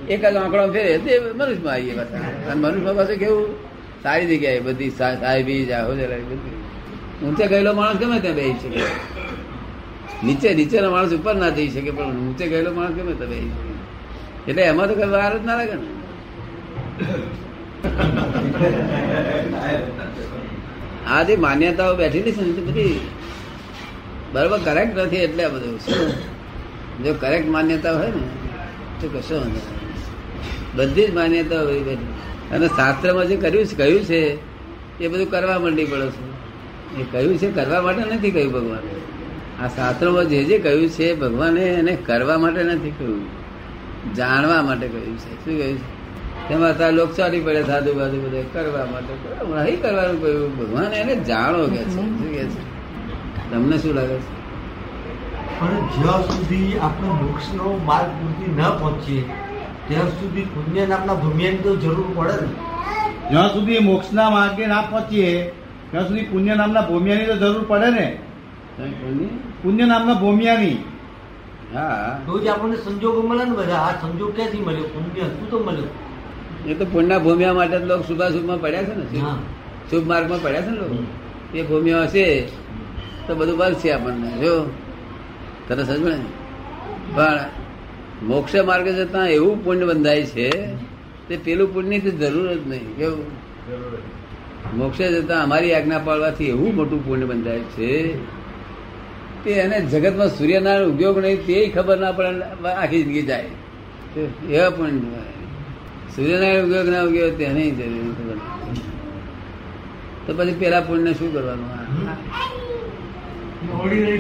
એક 0.10 0.26
જ 0.26 0.36
આંકડો 0.36 0.72
ફેરે, 0.72 0.98
તે 0.98 1.20
મનુષ્યમાં 1.20 1.74
આવીએ 1.74 1.96
પાછા. 1.96 2.52
અને 2.52 2.62
મનુષ્યમાં 2.62 2.96
પાછું 2.96 3.18
કેવું? 3.18 3.48
સારી 4.04 4.38
જગ્યાએ 4.38 4.60
બધી 4.60 4.90
સાહેબી 4.90 5.66
જાહો 5.66 5.94
બધી. 5.94 6.64
ઊંચે 7.26 7.48
ગયેલો 7.48 7.74
માણસ 7.74 7.98
ગમે 7.98 8.20
ત્યાં 8.20 8.36
બેસી 8.36 8.60
શકે. 8.60 8.82
નીચે, 10.26 10.54
નીચેનો 10.54 10.92
માણસ 10.92 11.14
ઉપર 11.14 11.36
ના 11.36 11.50
જઈ 11.50 11.70
શકે, 11.70 11.92
પણ 11.92 12.12
ઊંચે 12.12 12.48
ગયેલો 12.48 12.72
માણસ 12.72 12.92
ગમે 12.92 13.14
ત્યાં 13.14 13.30
બેસી 13.30 13.50
શકે. 13.50 14.52
એટલે 14.52 14.62
એમાં 14.62 14.88
તો 14.88 14.96
કઈ 14.96 15.10
વાર 15.10 15.38
જ 15.38 15.46
ના 15.46 15.56
લાગે 15.56 15.74
ને. 15.74 15.88
આ 21.08 21.24
જે 21.24 21.36
માન્યતાઓ 21.36 21.96
બેઠેલી 21.96 22.32
છે 22.32 22.42
ને 22.42 22.52
બધી 22.52 23.00
બરાબર 24.34 24.60
કરેક્ટ 24.60 24.98
નથી 24.98 25.16
એટલે 25.16 25.48
બધું 25.48 25.80
શું? 25.80 26.33
જો 26.98 27.14
કરેક્ટ 27.14 27.50
માન્યતા 27.50 27.98
હોય 27.98 28.08
ને, 28.08 28.28
તો 29.02 29.20
કશો 29.20 29.36
વાંધો 29.36 29.60
બધી 30.76 31.08
જ 31.08 31.10
એવી 31.10 31.80
બેઠી 31.80 32.14
અને 32.56 32.68
શાસ્ત્રમાં 32.68 33.28
જે 33.28 33.36
કર્યું 33.36 33.66
છે, 33.66 33.76
કહ્યું 33.76 34.00
છે, 34.00 34.38
એ 35.00 35.08
બધું 35.08 35.32
કરવા 35.32 35.60
માંડી 35.60 35.86
પડો 35.86 36.10
છો. 36.10 36.34
એ 37.00 37.06
કહ્યું 37.12 37.38
છે, 37.38 37.52
કરવા 37.52 37.82
માટે 37.82 38.16
નથી 38.16 38.32
કહ્યું 38.32 38.54
ભગવાને. 38.54 38.90
આ 39.64 39.68
શાસ્ત્રોમાં 39.68 40.26
જે 40.26 40.44
જે 40.44 40.60
કહ્યું 40.60 40.90
છે, 40.90 41.16
ભગવાને 41.16 41.62
એને 41.62 41.96
કરવા 41.96 42.38
માટે 42.38 42.64
નથી 42.64 42.90
કહ્યું. 42.90 43.26
જાણવા 44.16 44.62
માટે 44.62 44.88
કહ્યું 44.88 45.18
છે. 45.18 45.46
શું 45.46 45.58
કહ્યું 45.58 45.78
છે? 45.78 46.04
તેમાં 46.50 46.78
તાર 46.78 46.94
લોક 46.94 47.14
ચાલી 47.14 47.40
પડે, 47.40 47.64
સાધુ 47.64 47.94
બાધુ 47.94 48.22
બધે 48.22 48.44
કરવા 48.54 48.86
માટે. 48.86 49.46
નહીં 49.46 49.82
કરવાનું 49.82 50.22
કહ્યું. 50.22 50.58
ભગવાન 50.58 50.94
એને 50.94 51.16
જાણો 51.16 51.68
કે 51.68 51.76
છે. 51.76 51.90
શું 51.90 52.32
કે 52.32 52.44
છે? 52.44 53.52
તમને 53.52 53.78
શું 53.78 53.94
લાગે 53.94 54.16
છે? 54.16 54.43
પણ 55.60 55.68
જ્યાં 55.68 56.22
સુધી 56.22 56.78
આપણે 56.78 57.08
મોક્ષનો 57.08 57.82
માર્ગ 57.86 58.08
પૂરતી 58.08 58.52
ન 58.52 58.64
પહોંચીએ 58.64 59.30
ત્યાં 59.88 60.08
સુધી 60.08 60.42
પુણ્ય 60.42 60.86
નામના 60.86 61.14
ભૂમિયાની 61.14 61.58
તો 61.58 61.76
જરૂર 61.76 62.06
પડે 62.16 62.34
ને. 62.34 62.48
જ્યાં 63.30 63.54
સુધી 63.54 63.80
મોક્ષના 63.80 64.30
માર્ગે 64.30 64.66
ના 64.66 64.82
પહોંચીએ 64.82 65.44
ત્યાં 65.92 66.08
સુધી 66.08 66.24
પુણ્ય 66.24 66.56
નામના 66.56 66.82
ભૂમિયાની 66.82 67.26
તો 67.26 67.36
જરૂર 67.36 67.64
પડે 67.64 67.90
ને? 67.90 68.20
પુણ્ય 69.64 69.86
નામના 69.86 70.14
ભૂમિયાની. 70.14 70.78
હા. 71.74 72.20
તો 72.26 72.40
જ 72.40 72.48
આપણને 72.48 72.76
સંજોગો 72.76 73.28
મળે 73.28 73.46
ને 73.46 73.52
બધા. 73.52 73.76
આ 73.76 73.92
સંજોગ 73.92 74.36
ક્યાંથી 74.36 74.58
મળ્યો? 74.58 74.84
પુણ્ય 74.84 75.22
શું 75.22 75.50
તો 75.50 75.60
મળ્યો? 75.60 75.84
એ 76.70 76.74
તો 76.74 76.86
પુણ્યના 76.86 77.20
ભૂમિયા 77.20 77.54
માટે 77.54 77.78
લોકો 77.80 78.04
શુભાશુભમાં 78.04 78.62
પડ્યા 78.62 78.84
છે 78.84 78.96
ને. 78.96 79.06
શુભ- 79.06 79.92
શુભ 79.92 80.08
માર્ગમાં 80.08 80.42
પડ્યા 80.42 80.62
છે 80.62 80.70
ને 80.70 80.78
લોકો. 80.78 81.04
એ 81.58 81.64
ભૂમિયા 81.64 82.02
હશે 82.02 82.48
તો 83.28 83.36
બધું 83.36 83.58
બનશે 83.58 83.92
આપણને. 83.92 84.32
જો 84.32 84.72
તરસ 85.68 85.88
જ 85.88 86.00
ને 86.04 86.18
પણ 87.16 87.40
મોક્ષ 88.24 88.56
માર્ગે 88.66 88.92
જતા 88.94 89.28
એવું 89.28 89.64
પુણ્ય 89.64 89.86
બંધાય 89.86 90.24
છે 90.26 90.50
તે 91.28 91.38
પેલું 91.38 91.74
પુણ્યની 91.74 92.00
જરૂર 92.00 92.54
જ 92.54 92.68
નહીં. 92.68 92.96
કેવું? 92.98 93.26
મોક્ષે 94.78 95.06
જતા 95.12 95.44
અમારી 95.44 95.74
આજ્ઞા 95.74 96.00
પાડવાથી 96.00 96.46
એવું 96.46 96.76
મોટું 96.76 97.06
પુણ્ય 97.06 97.26
બંધાય 97.26 97.60
છે 97.60 97.90
તે 99.44 99.52
એને 99.52 99.78
જગતમાં 99.82 100.28
સૂર્યનારાયણ 100.28 100.86
ઉદ્યોગ 100.86 101.18
નહીં 101.18 101.46
તે 101.46 101.58
ખબર 101.70 101.98
ના 102.00 102.12
પડે 102.12 102.68
આખી 102.68 103.04
જિંદગી 103.04 103.22
જાય. 103.22 103.50
એવા 104.52 104.70
પુણ્ય 104.70 105.22
સૂર્યનારાયણ 106.16 106.66
ઉદ્યોગ 106.66 106.88
ના 106.90 107.02
ઉદ્યોગ 107.02 107.38
તેને 107.38 107.64
જરૂર 107.70 108.38
તો 110.28 110.32
પછી 110.38 110.56
પેલા 110.60 110.82
પુણ્ય 110.82 111.14
શું 111.14 111.34
કરવાનું? 111.34 111.70
પુણ્ય 113.72 114.16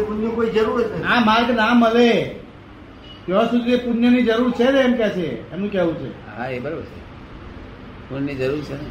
પુણ્ય 0.00 1.02
આ 1.02 1.24
માર્ગ 1.24 1.50
ના 1.50 1.74
મળે. 1.74 2.34
ત્યાં 3.26 3.50
સુધી 3.50 3.76
પુણ્ય 3.76 3.76
પુણ્યની 3.76 4.22
જરૂર 4.22 4.50
છે 4.50 4.70
ને 4.70 4.80
એમ 4.80 4.92
કે 4.92 5.08
છે 5.08 5.52
એમનું 5.52 5.70
કેવું 5.70 5.94
છે. 5.98 6.36
હા 6.36 6.46
એ 6.48 6.58
બરોબર 6.58 6.82
છે. 6.82 7.00
પુણ્યની 8.08 8.34
જરૂર 8.34 8.58
છે 8.58 8.72
ને. 8.72 8.88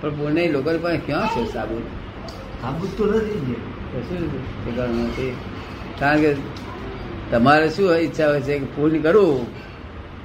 પણ 0.00 0.10
પુણ્ય 0.10 0.48
લોકોની 0.48 0.78
પાસે 0.78 0.96
ક્યાં 0.96 1.26
છે 1.26 1.52
સાબુ 1.52 1.82
સાબુ 2.62 2.86
તો 2.86 3.04
નથી 4.86 5.36
કારણ 5.98 6.20
કે 6.20 6.34
તમારે 7.30 7.68
શું 7.68 7.96
ઈચ્છા 7.96 8.28
હોય 8.28 8.40
છે 8.40 8.58
કે 8.58 8.64
પુણ્ય 8.64 8.98
કરવું 8.98 9.46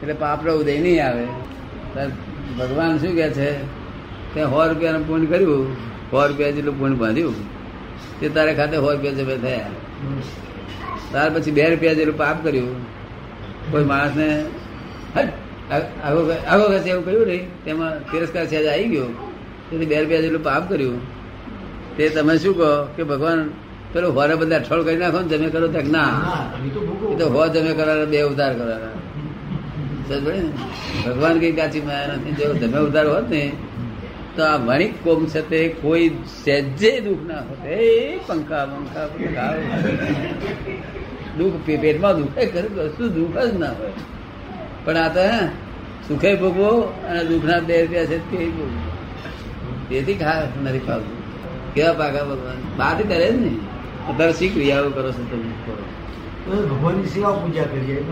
એટલે 0.02 0.14
પાપનો 0.14 0.54
ઉદય 0.54 0.80
નહીં 0.80 1.08
આવે. 1.08 1.26
ભગવાન 2.60 2.98
શું 2.98 3.16
કહે 3.16 3.30
છે? 3.30 3.52
કે 4.34 4.44
સો 4.44 4.68
રૂપિયાનું 4.68 5.08
પુણ્ય 5.08 5.26
કર્યું 5.26 5.95
સો 6.16 6.26
રૂપિયા 6.28 6.56
જેટલું 6.58 6.76
પૂર્ણ 6.80 6.98
બાંધ્યું. 7.04 7.36
તે 8.20 8.26
તારે 8.36 8.52
ખાતે 8.60 8.76
સો 8.84 8.90
રૂપિયા 8.92 9.18
જમે 9.20 9.36
થયા. 9.46 9.72
ત્યાર 11.12 11.30
પછી 11.36 11.56
બે 11.58 11.64
રૂપિયા 11.72 11.98
જેટલું 12.00 12.18
પાપ 12.24 12.38
કર્યું. 12.46 12.78
કોઈ 13.72 13.86
માણસને 13.92 14.28
આગો 16.08 16.22
આગો 16.52 16.66
કશે 16.72 16.90
એવું 16.94 17.04
કહ્યું 17.08 17.26
નહીં. 17.32 17.46
તેમાં 17.66 17.94
તિરસ્કાર 18.12 18.46
છે 18.52 18.58
આવી 18.72 18.90
ગયો. 18.94 19.10
તેથી 19.70 19.88
બે 19.92 19.98
રૂપિયા 20.02 20.26
જેટલું 20.26 20.44
પાપ 20.50 20.64
કર્યું. 20.70 20.98
તે 21.98 22.04
તમે 22.16 22.34
શું 22.44 22.54
કહો 22.60 22.72
કે 22.96 23.04
ભગવાન 23.12 23.40
પેલો 23.94 24.08
હોરે 24.18 24.34
બધા 24.42 24.60
અઠવાડ 24.62 24.84
કરી 24.88 25.00
નાખો 25.04 25.20
ને 25.22 25.28
તમે 25.32 25.48
કરો 25.54 25.68
ત્યાં 25.76 25.92
ના. 25.96 26.14
એ 27.12 27.16
તો 27.20 27.26
હો 27.36 27.42
તમે 27.54 27.72
કરાર 27.80 28.00
બે 28.14 28.20
ઉધાર 28.32 28.52
કરારા? 28.60 28.94
ભગવાન 31.06 31.36
કઈ 31.42 31.54
કાચી 31.60 31.84
માયા 31.88 32.16
નથી. 32.18 32.34
જો 32.40 32.54
તમે 32.62 32.80
ઉધાર 32.88 33.06
હોત 33.14 33.28
ને 33.36 33.42
તો 34.36 34.44
આ 34.44 34.58
વણિક 34.58 35.04
કોમ 35.04 35.26
છે 35.26 35.50
તે 35.50 35.68
કોઈ 35.68 36.10
સહેજે 36.44 37.00
દુઃખ 37.00 37.20
ના 37.28 37.40
હોત. 37.40 37.66
એ 37.66 38.18
પંખા 38.28 38.66
પંખા 38.66 39.08
પંખા. 39.08 39.54
દુઃખ 41.38 41.54
પેટમાં 41.66 42.18
દુઃખે 42.18 42.46
ખરું, 42.46 42.76
કશું 42.76 43.14
દુઃખ 43.14 43.38
જ 43.38 43.58
ના 43.60 43.72
હોય. 43.72 43.92
પણ 44.86 44.98
આ 44.98 45.08
તો, 45.08 45.20
હે, 45.20 45.48
સુખે 46.08 46.36
ભોગવો 46.36 46.82
અને 47.10 47.24
દુઃખના 47.24 47.60
બે 47.60 47.82
રૂપિયા 47.82 48.06
છે 48.06 48.32
તે 48.32 48.38
ભોગવો. 48.38 48.92
તેથી 49.90 50.14
ખા 50.14 50.48
નથી 50.64 50.80
ખાવતું 50.80 51.26
કેવા 51.74 51.94
પાકા 51.94 52.24
ભગવાન? 52.24 52.78
વાત 52.78 53.08
કરે 53.08 53.32
જ 53.32 53.36
ને. 53.36 53.52
અત્યારે 54.10 54.34
શી 54.34 54.50
ક્રિયાઓ 54.50 54.90
કરો 54.90 55.12
છો 55.12 55.26
તમે? 55.32 55.76
ભગવાનની 56.50 57.06
સેવા 57.06 57.32
પૂજા 57.32 57.64
કરીએ. 57.64 58.04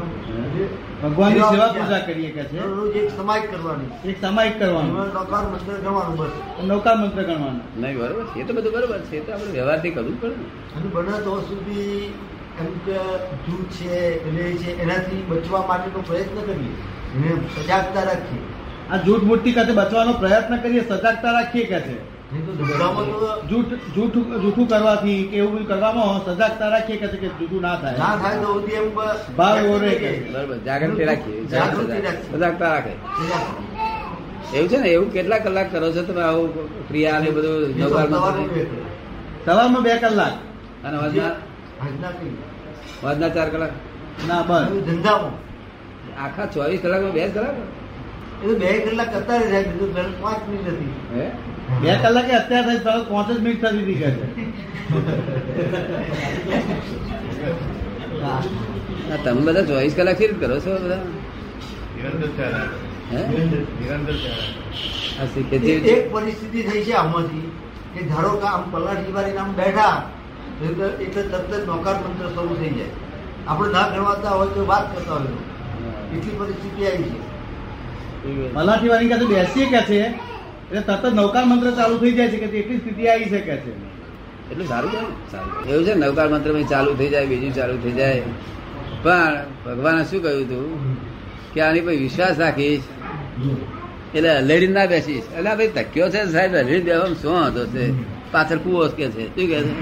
ભગવાનની 1.04 1.40
સેવા 1.40 1.68
પૂજા. 1.68 2.00
કરીએ 2.00 2.32
કે 2.32 2.44
છે? 2.44 2.66
રોજ 2.66 2.96
એક 2.96 3.18
સમાય 3.18 3.42
કરવાની. 3.42 4.10
એક 4.10 4.22
સામાયિક 4.22 4.60
કરવાનું. 4.60 5.13
નૌકાર 5.13 5.48
મંત્ર 5.48 5.74
ગણવાનું 5.74 6.18
બસ. 6.18 6.30
નૌકાર 6.63 6.96
મંત્ર 6.96 7.24
ગણવાનું. 7.24 7.82
નહીં 7.82 7.98
બરોબર. 7.98 8.25
છે 8.25 8.40
એ 8.40 8.44
તો 8.44 8.54
બધું 8.54 8.74
બરોબર 8.74 9.00
છે. 9.00 9.18
એ 9.18 9.20
તો 9.20 9.34
આપણે 9.34 9.52
વ્યવહારથી 9.52 9.92
કરવું 9.92 10.22
પડે 10.22 10.34
અને 10.34 10.90
બને 10.90 11.12
તો 11.12 11.42
સુધી 11.42 12.13
એમ 12.60 12.66
કે 12.66 12.98
જૂથ 13.46 13.66
છે 13.66 14.32
લે 14.32 14.58
છે 14.58 14.82
એનાથી 14.82 15.25
બચવા 15.30 15.66
માટેનો 15.68 16.02
પ્રયત્ન 16.02 16.42
કરીએ. 16.42 16.74
એને 17.16 17.36
સજાગતા 17.36 18.04
રાખીએ. 18.04 18.40
આ 18.92 18.98
જૂઠ 18.98 19.24
મૂર્તિ 19.24 19.52
ખાતે 19.52 19.74
બચવાનો 19.74 20.13
પ્રયત્ન 20.13 20.58
કરીએ 20.58 20.82
સજાગતા 20.82 21.32
રાખીએ 21.32 21.66
કે 21.66 21.80
છે? 21.80 22.12
જૂઠ 22.34 23.74
જૂઠું 23.96 24.25
જૂઠું 24.44 24.68
કરવાથી 24.68 25.22
કે 25.32 25.36
એવું 25.38 25.54
બધું 25.56 25.68
કરવામાં 25.68 26.22
સજાગતા 26.38 26.70
રાખીએ 26.74 26.98
કે 27.02 27.08
કે 27.08 27.28
જૂઠું 27.40 27.62
ના 27.62 27.75
થાય? 27.82 27.98
ના 27.98 28.16
થાય 28.22 28.38
તો 28.44 28.50
એમ 28.78 28.88
ભાવ 29.38 29.56
એવો 29.58 29.75
રહે 29.84 29.94
કે? 30.02 30.12
બરોબર 30.34 30.58
જાગૃતિ 30.68 31.04
રાખીએ 31.10 31.38
સજાગતા 32.32 32.70
રાખે. 32.74 32.94
એવું 34.56 34.68
છે 34.70 34.78
ને 34.78 34.90
એવું 34.96 35.10
કેટલા 35.13 35.42
કલાક 35.46 35.68
કરો 35.72 35.88
છો 35.96 36.02
તમે 36.10 36.22
આવું 36.22 36.50
ક્રિયા 36.88 37.20
ને 37.20 37.30
બધું. 37.30 37.62
સવારમાં 39.46 39.84
બે 39.84 39.94
કલાક. 40.04 40.34
અને 40.86 40.98
વાજના? 43.04 43.30
ચાર 43.36 43.50
કલાક? 43.54 43.72
ના 44.28 44.42
બસ. 44.50 44.66
ધંધામાં? 44.90 45.34
આખા 46.25 46.46
ચોવીસ 46.54 46.82
કલાકમાં 46.82 47.13
બે 47.13 47.24
કલાક? 47.30 47.56
એ 48.42 48.46
તો 48.48 48.54
બે 48.62 48.70
કલાક 48.86 49.10
કરતા 49.13 49.38
બીજું 49.40 49.90
પાંચ 50.22 50.42
મિનિટ 50.50 50.68
હતી 50.68 50.94
હે? 51.16 51.25
બે 51.82 51.92
કલાકે 52.01 52.34
અત્યારે 52.34 52.70
થઈ 52.70 52.84
તરત 52.86 53.08
પાંચ 53.10 53.27
જ 53.30 53.39
મિનિટ 53.39 53.62
થતી 53.62 53.84
હતી 53.84 53.98
કે 53.98 54.10
હા. 58.22 58.42
તમે 59.24 59.42
બધા 59.46 59.65
ચોવીસ 59.65 59.94
કલાકથી 59.96 60.39
કરો 60.39 60.56
છો 60.60 60.72
બધા? 60.77 61.01
એક 65.86 66.12
પરિસ્થિતિ 66.12 66.60
થઈ 66.63 66.84
છે 66.84 66.94
આમાંથી 66.94 67.48
કે 67.94 68.01
ધારો 68.06 68.32
કે 68.36 68.48
આમ 68.48 68.63
પલાઠી 68.72 69.13
વાળીને 69.13 69.39
આમ 69.39 69.51
બેઠા 69.53 69.96
એટલે 70.62 70.88
એટલે 71.00 71.24
તરત 71.25 71.51
જ 71.51 71.65
નોકાર 71.68 71.96
મંત્ર 72.01 72.27
શરૂ 72.30 72.56
થઈ 72.56 72.72
જાય. 72.72 72.94
આપણે 73.48 73.72
ના 73.72 73.89
ગણવાતા 73.89 74.34
હોય 74.34 74.51
તો 74.51 74.62
વાત 74.65 74.86
કરતા 74.92 75.15
હોય 75.15 75.32
એટલી 76.13 76.36
પરિસ્થિતિ 76.39 76.82
આવી 76.86 77.10
છે. 77.12 77.20
મલાઠી 78.56 78.89
વાળી 78.89 79.10
કાંઈ 79.10 79.32
બેસીએ 79.32 79.65
કે 79.68 79.82
છે 79.84 80.00
એટલે 80.74 80.86
તરત 80.86 81.13
નૌકાર 81.13 81.46
મંત્ર 81.46 81.72
ચાલુ 81.72 81.98
થઈ 81.98 82.12
જાય 82.12 82.27
છે 82.27 82.38
કે 82.38 82.58
એટલી 82.58 82.77
સ્થિતિ 82.77 83.08
આવી 83.08 83.25
છે 83.25 83.39
કે 83.39 83.56
છે? 83.56 83.72
એટલું 84.51 84.68
સારું 84.68 84.92
સારું. 85.32 85.70
એવું 85.70 85.86
છે 85.86 85.94
નૌકાર 85.94 86.27
મંત્ર 86.27 86.62
ચાલુ 86.62 86.94
થઈ 86.94 87.10
જાય, 87.10 87.25
બીજું 87.25 87.53
ચાલુ 87.53 87.77
થઈ 87.77 87.92
જાય. 87.92 88.22
પણ 89.03 89.46
ભગવાને 89.65 90.03
શું 90.03 90.24
કહ્યું 90.24 90.42
હતું 90.42 90.98
કે 91.53 91.62
આની 91.62 91.82
પછી 91.82 91.96
વિશ્વાસ 91.96 92.39
રાખીશ. 92.39 92.82
એટલે 94.15 94.38
હલેડી 94.38 94.68
ના 94.68 94.86
બેસીશ. 94.86 95.24
એટલે 95.38 95.56
ભાઈ 95.56 95.68
તક્યો 95.68 96.10
છે 96.10 96.32
સાહેબ 96.32 96.56
હલેડી 96.56 96.80
બેવા 96.80 97.06
શું 97.06 97.48
હતો 97.48 97.65
છે? 97.65 97.92
પાછળ 98.32 98.58
કુવો 98.58 98.88
કે 98.88 99.10
છે? 99.10 99.27
શું 99.27 99.48
કે 99.48 99.63
છે. 99.63 99.80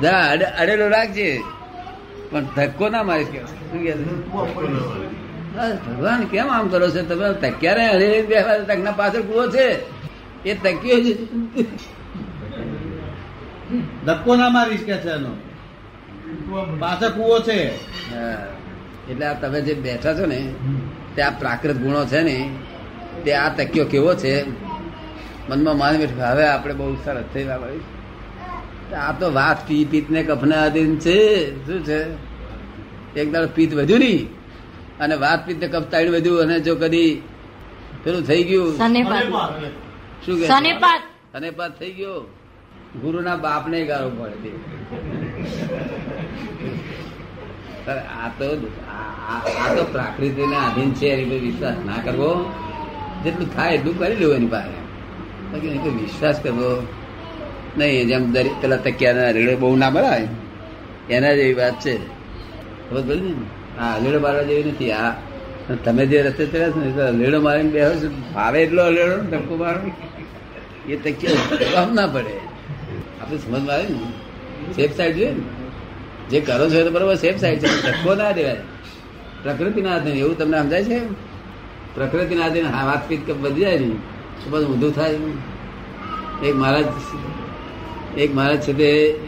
જરા 0.00 0.30
અડે- 0.30 0.48
અડેલો 0.48 0.88
રાખજે. 0.88 1.42
પણ 2.30 2.44
ધક્કો 2.44 2.88
ના 2.88 3.02
મારીશ 3.02 3.28
કે 3.28 3.38
શું 3.38 3.82
કે 3.82 3.92
છે? 3.92 5.25
ભગવાન 5.56 6.24
કેમ 6.24 6.48
આમ 6.50 6.68
કરો 6.68 6.88
છો? 6.88 7.02
તમે 7.02 7.26
તક્યારે 7.42 7.84
હલેડી 7.88 8.26
બેસવા 8.26 8.58
તકના 8.58 8.90
પાછળ 8.90 9.20
કુવો 9.20 9.44
છે. 9.46 9.66
એ 10.44 10.54
તક્યો 10.54 10.98
છે 11.04 11.12
ધક્કો 14.06 14.36
ના 14.36 14.48
મારીશ 14.48 14.84
કે 14.84 14.96
છે 14.96 15.10
એનો? 15.10 15.32
પાછળ 16.78 17.08
કૂવો 17.08 17.38
છે. 17.40 17.58
એટલે 19.10 19.26
આ 19.26 19.34
તમે 19.40 19.60
જે 19.60 19.74
બેઠા 19.74 20.14
છો 20.14 20.26
ને 20.26 20.40
તે 21.14 21.22
આ 21.22 21.30
પ્રાકૃત 21.30 21.76
ગુણો 21.76 22.04
છે 22.04 22.20
ને 22.22 22.38
તે 23.24 23.32
આ 23.32 23.48
તક્યો 23.48 23.84
કેવો 23.84 24.14
છે? 24.14 24.34
મનમાં 25.48 25.76
માન 25.78 25.96
બેઠું 25.96 26.22
હવે 26.22 26.46
આપણે 26.48 26.74
બહુ 26.74 26.94
સરસ 27.04 27.24
થઈ 27.34 27.44
ગયા 27.44 27.58
ભાઈ 27.58 27.80
આ 28.94 29.12
તો 29.12 29.32
વાત 29.32 29.58
પી 29.68 29.84
પીત 29.90 30.10
ને 30.10 30.22
કફના 30.22 30.62
અધીન 30.62 30.96
છે. 30.98 31.18
શું 31.66 31.84
છે? 31.84 32.00
એક 33.20 33.32
દાડો 33.32 33.48
પિત્ત 33.54 33.74
વધ્યું 33.74 34.00
નહીં. 34.00 34.45
અને 35.00 35.16
વાત 35.16 35.50
કફ 35.64 35.82
તાળી 35.82 36.10
બધું 36.10 36.40
અને 36.40 36.60
જો 36.60 36.76
કદી 36.76 37.22
પેલું 38.04 38.22
થઈ 38.22 38.42
ગયું. 38.42 38.76
શું 40.26 40.40
કે? 40.40 40.46
સનેપાત 40.46 41.02
અને 41.34 41.50
પાસ 41.50 41.70
થઈ 41.70 41.92
ગયો. 41.92 42.20
ગુરુના 43.02 43.36
બાપને 43.36 43.84
ગાળો 43.84 44.10
પડે 44.10 44.48
આ 47.92 48.28
તો 48.28 48.72
આ- 48.88 49.74
તો 49.74 49.84
પ્રાકૃતિના 49.84 50.58
આધીન 50.58 50.94
છે 50.94 51.06
એની 51.06 51.24
પર 51.24 51.36
વિશ્વાસ 51.36 51.74
ના 51.86 52.02
કરવો. 52.04 52.52
જેટલું 53.24 53.54
થાય 53.54 53.74
એટલું 53.74 53.98
કરી 53.98 54.16
લેવું 54.16 54.34
એની 54.34 54.46
પાસે. 54.46 55.88
વિશ્વાસ 55.88 56.40
કરવો 56.40 56.86
નહીં 57.78 58.06
જેમ 58.06 58.32
દરેક 58.32 58.52
પેલા 58.60 58.76
તકિયાના 58.76 59.30
રેડે 59.30 59.54
બહુ 59.54 59.76
ના 59.76 59.90
મળાય 59.90 60.28
એના 61.10 61.34
જેવી 61.34 61.54
વાત 61.54 61.80
છે. 61.80 61.96
ખબર 62.90 63.02
પડી 63.02 63.20
ને? 63.20 63.65
હા 63.78 63.94
અલેડો 63.94 64.20
મારવા 64.20 64.42
જેવી 64.42 64.64
નથી. 64.64 64.92
આ, 64.92 65.10
તમે 65.84 66.06
જે 66.06 66.22
રસ્તે 66.22 66.46
ચડ્યા 66.46 66.70
છો 66.70 66.80
ને 66.80 66.92
તો 66.92 67.06
અલેડો 67.06 67.40
મારીને 67.40 67.70
બે 67.70 68.08
ભાવે 68.34 68.62
એટલો 68.62 68.82
અલેડો 68.82 69.16
ધક્કો 69.16 69.56
મારો. 69.56 69.90
એ 70.88 70.96
તકિયા 70.96 71.56
કામ 71.72 71.94
ના 71.94 72.06
પડે. 72.06 72.36
આપણે 73.22 73.38
સમજમાં 73.38 73.74
આવે 73.74 73.82
ને? 73.82 74.72
સેફ 74.72 74.96
સાઈડ 74.96 75.16
જોઈએ 75.16 75.30
ને? 75.30 75.42
જે 76.30 76.40
કરો 76.40 76.70
છો 76.70 76.74
એ 76.74 76.84
તો 76.84 76.90
બરોબર 76.90 77.14
સેફ 77.14 77.36
સાઈડ 77.36 77.58
છે. 77.58 77.82
ધક્કો 77.82 78.14
ના 78.14 78.32
દેવાય. 78.32 78.56
પ્રકૃતિના 79.42 79.94
આધીન 79.94 80.16
એવું 80.16 80.38
તમને 80.38 80.58
સમજાય 80.62 80.84
છે? 80.84 81.00
પ્રકૃતિના 81.94 82.44
આધીન 82.44 82.64
વાતપીત 82.64 83.30
બધી 83.30 83.60
જાય 83.60 83.78
ને 83.78 83.88
તો 84.44 84.50
બધું 84.50 84.72
ઊંધું 84.72 84.92
થાય. 84.92 85.18
એક 86.44 86.54
મહારાજ 86.54 86.84
એક 88.18 88.34
મહારાજ 88.34 88.60
છે 88.60 88.72
તે, 88.72 89.18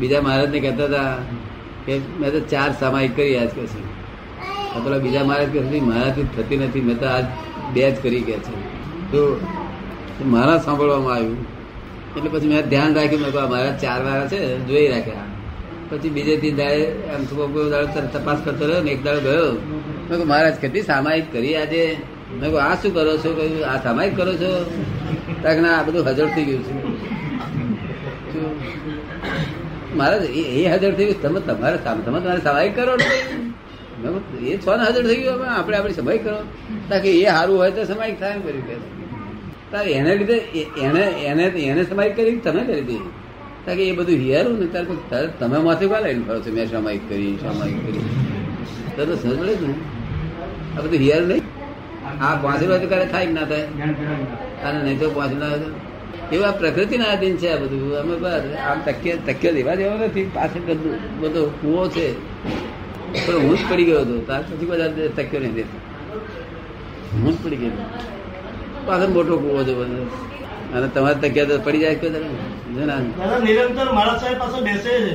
બીજા 0.00 0.20
મહારાજને 0.20 0.60
કહેતા 0.60 0.84
હતા 0.84 1.16
કે 1.90 2.00
મેં 2.20 2.28
તો 2.32 2.40
ચાર 2.50 2.68
સામાયિક 2.80 3.14
કરી 3.16 3.36
આજ 3.36 3.50
કે 3.54 3.64
છે. 3.66 3.80
પેલા 4.84 4.98
બીજા 4.98 5.24
મારે 5.24 5.44
કે 5.54 5.80
મારાથી 5.86 6.26
થતી 6.36 6.58
નથી, 6.58 6.84
મેં 6.88 6.96
તો 6.98 7.06
આજ 7.06 7.24
બે 7.74 7.84
જ 7.90 7.96
કરી 8.02 8.22
ગયા 8.28 8.44
છે. 8.46 8.54
તો 9.12 9.20
મારા 10.26 10.58
સાંભળવામાં 10.58 11.14
આવ્યું. 11.14 11.40
એટલે 12.16 12.30
પછી 12.30 12.50
મેં 12.52 12.60
ધ્યાન 12.68 12.92
રાખ્યું 12.94 13.22
મેં 13.22 13.32
મારા 13.50 13.74
ચાર 13.82 13.98
વાળા 14.06 14.28
છે, 14.28 14.40
જોઈ 14.68 14.86
રાખ્યા 14.88 15.28
પછી 15.90 16.12
બીજે 16.16 16.34
થી 16.42 16.52
દાડે 16.52 16.82
આમ 17.14 17.22
દાડો 17.70 17.86
તપાસ 18.14 18.38
કરતો 18.44 18.64
રહ્યો 18.66 18.82
ને 18.82 18.90
એક 18.90 19.00
દાડો 19.04 19.20
ગયો. 19.20 19.48
મેં 20.08 20.14
કહું 20.18 20.28
મહારાજ, 20.28 20.54
કેટલી 20.62 20.82
સામાયિક 20.82 21.26
કરી 21.32 21.54
આજે? 21.56 21.82
મેં 22.40 22.48
કહું 22.50 22.60
આ 22.62 22.74
શું 22.74 22.92
કરો 22.94 23.14
છો? 23.22 23.30
કહ્યું, 23.38 23.62
આ 23.70 23.76
સામાયિક 23.82 24.14
કરો 24.16 24.34
છો. 24.42 24.52
તાક 25.42 25.56
ના, 25.64 25.72
આ 25.78 25.84
બધું 25.86 26.02
હજળ 26.08 26.28
થઈ 26.36 26.44
ગયું 26.44 26.62
છે 26.62 26.72
શું? 28.32 28.48
મહારાજ 30.00 30.24
એ 30.24 30.64
હાજર 30.72 30.92
થઈ 30.98 31.06
ગયું. 31.08 31.22
તમે 31.24 31.40
તમારે 31.48 31.78
તમે 31.86 32.00
તમારે 32.06 32.40
સવાઈ 32.48 32.70
કરો 32.78 32.94
એ 32.94 34.56
છો 34.64 34.72
ને 34.76 34.82
હાજર 34.84 35.02
થઈ 35.08 35.20
ગયું? 35.22 35.40
આપણે 35.58 35.76
આપણી 35.78 35.96
સભાઈ 36.00 36.20
કરો. 36.26 36.38
તાકે 36.90 37.08
એ 37.12 37.24
સારું 37.30 37.56
હોય 37.62 37.70
તો 37.78 37.82
સમાય 37.92 38.14
થાય. 38.22 38.42
કર્યું 38.46 38.64
કે 38.68 38.76
એને 39.98 40.12
લીધે 40.20 40.36
એને 40.84 41.02
એને 41.30 41.44
એને 41.70 41.82
સમાય 41.90 42.10
કરી 42.18 42.38
તમે 42.46 42.62
કરી 42.68 42.84
દીધી. 42.90 43.10
તાકે 43.66 43.82
એ 43.88 43.92
બધું 43.98 44.18
હિયારું 44.24 44.54
ને 44.60 44.66
તારે 45.10 45.26
તમે 45.40 45.58
માથે 45.66 45.84
કા 45.92 46.00
લઈને 46.06 46.22
ફરો 46.28 46.38
છો? 46.44 46.50
મેં 46.56 46.66
સામાયિક 46.72 47.04
કરી 47.10 47.34
સામાયિક 47.42 47.78
કરી? 47.86 48.04
તરત 48.96 49.10
સમજ 49.22 49.36
પડે 49.40 49.54
આ 50.76 50.80
બધું 50.84 51.00
હિયારું 51.04 51.28
નહીં. 51.28 51.44
આ 52.24 52.34
પાંચ 52.42 52.60
રૂપિયા 52.62 52.82
તો 52.82 52.88
ક્યારે 52.92 53.06
થાય 53.14 53.26
ના 53.36 53.46
થાય? 53.50 53.64
અને 54.66 54.78
નહીં 54.84 54.98
તો 55.02 55.06
પાંચ 55.18 55.32
ના 55.42 55.50
એવું 56.32 56.46
આ 56.46 56.50
પ્રકૃતિના 56.50 57.04
આધીન 57.04 57.36
છે 57.36 57.48
આ 57.52 57.56
બધું. 57.56 57.98
અમે 57.98 58.16
બસ 58.16 58.42
આમ 58.68 58.80
તકિયો 58.86 59.18
તકિયો 59.26 59.52
લેવા 59.54 59.74
જેવો 59.74 59.96
નથી. 59.96 60.30
પાછળ 60.34 60.60
બધું 60.60 61.20
બધો 61.20 61.46
કૂવો 61.46 61.88
છે. 61.88 62.06
પણ 63.26 63.34
હું 63.34 63.58
જ 63.58 63.60
પડી 63.70 63.84
ગયો 63.84 64.00
હતો. 64.00 64.18
ત્યાર 64.18 64.42
પછી 64.42 64.66
બધા 64.66 64.88
તકિયો 65.16 65.42
નહીં 65.42 65.54
દેતો. 65.54 65.78
હું 67.12 67.32
જ 67.32 67.44
પડી 67.44 67.56
ગયો. 67.56 67.70
પાછળ 68.86 69.08
મોટો 69.08 69.38
કૂવો 69.38 69.64
છે 69.64 69.74
બધો. 69.74 70.06
અને 70.74 70.88
તમારે 70.88 71.28
તકિયા 71.28 71.44
તો 71.44 71.58
પડી 71.58 71.78
જાય 71.78 71.94
કે 71.94 72.10
જો 72.10 72.86
ના. 72.86 73.00
દાદા 73.00 73.38
નિરંતર 73.38 73.92
મારા 73.92 74.18
સાહેબ 74.18 74.38
પાસે 74.38 74.60
બેસે 74.62 74.90
છે. 75.00 75.14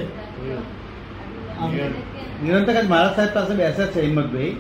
નિરંતર 2.44 2.84
જ 2.84 2.88
મારા 2.88 3.14
સાહેબ 3.16 3.34
પાસે 3.34 3.54
બેસે 3.54 3.84
છે 3.88 4.02
હિંમતભાઈ. 4.02 4.56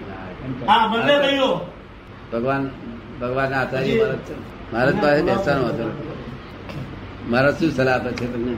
હા 0.68 0.88
બંને 0.88 1.18
ભાઈઓ. 1.18 1.50
ભગવાન 2.34 2.70
ભગવાન 3.22 3.54
આચાર્ય 3.54 3.96
મહારાજ 3.96 4.18
છે. 4.18 4.36
મહારાજ 4.74 4.96
પાસે 5.02 5.22
બેસવાનો 5.22 5.68
હતો. 5.68 6.15
મહારાજ 7.30 7.56
શું 7.60 7.72
સલાહ 7.72 7.96
આપે 7.96 8.10
છે 8.18 8.26
તમને? 8.34 8.54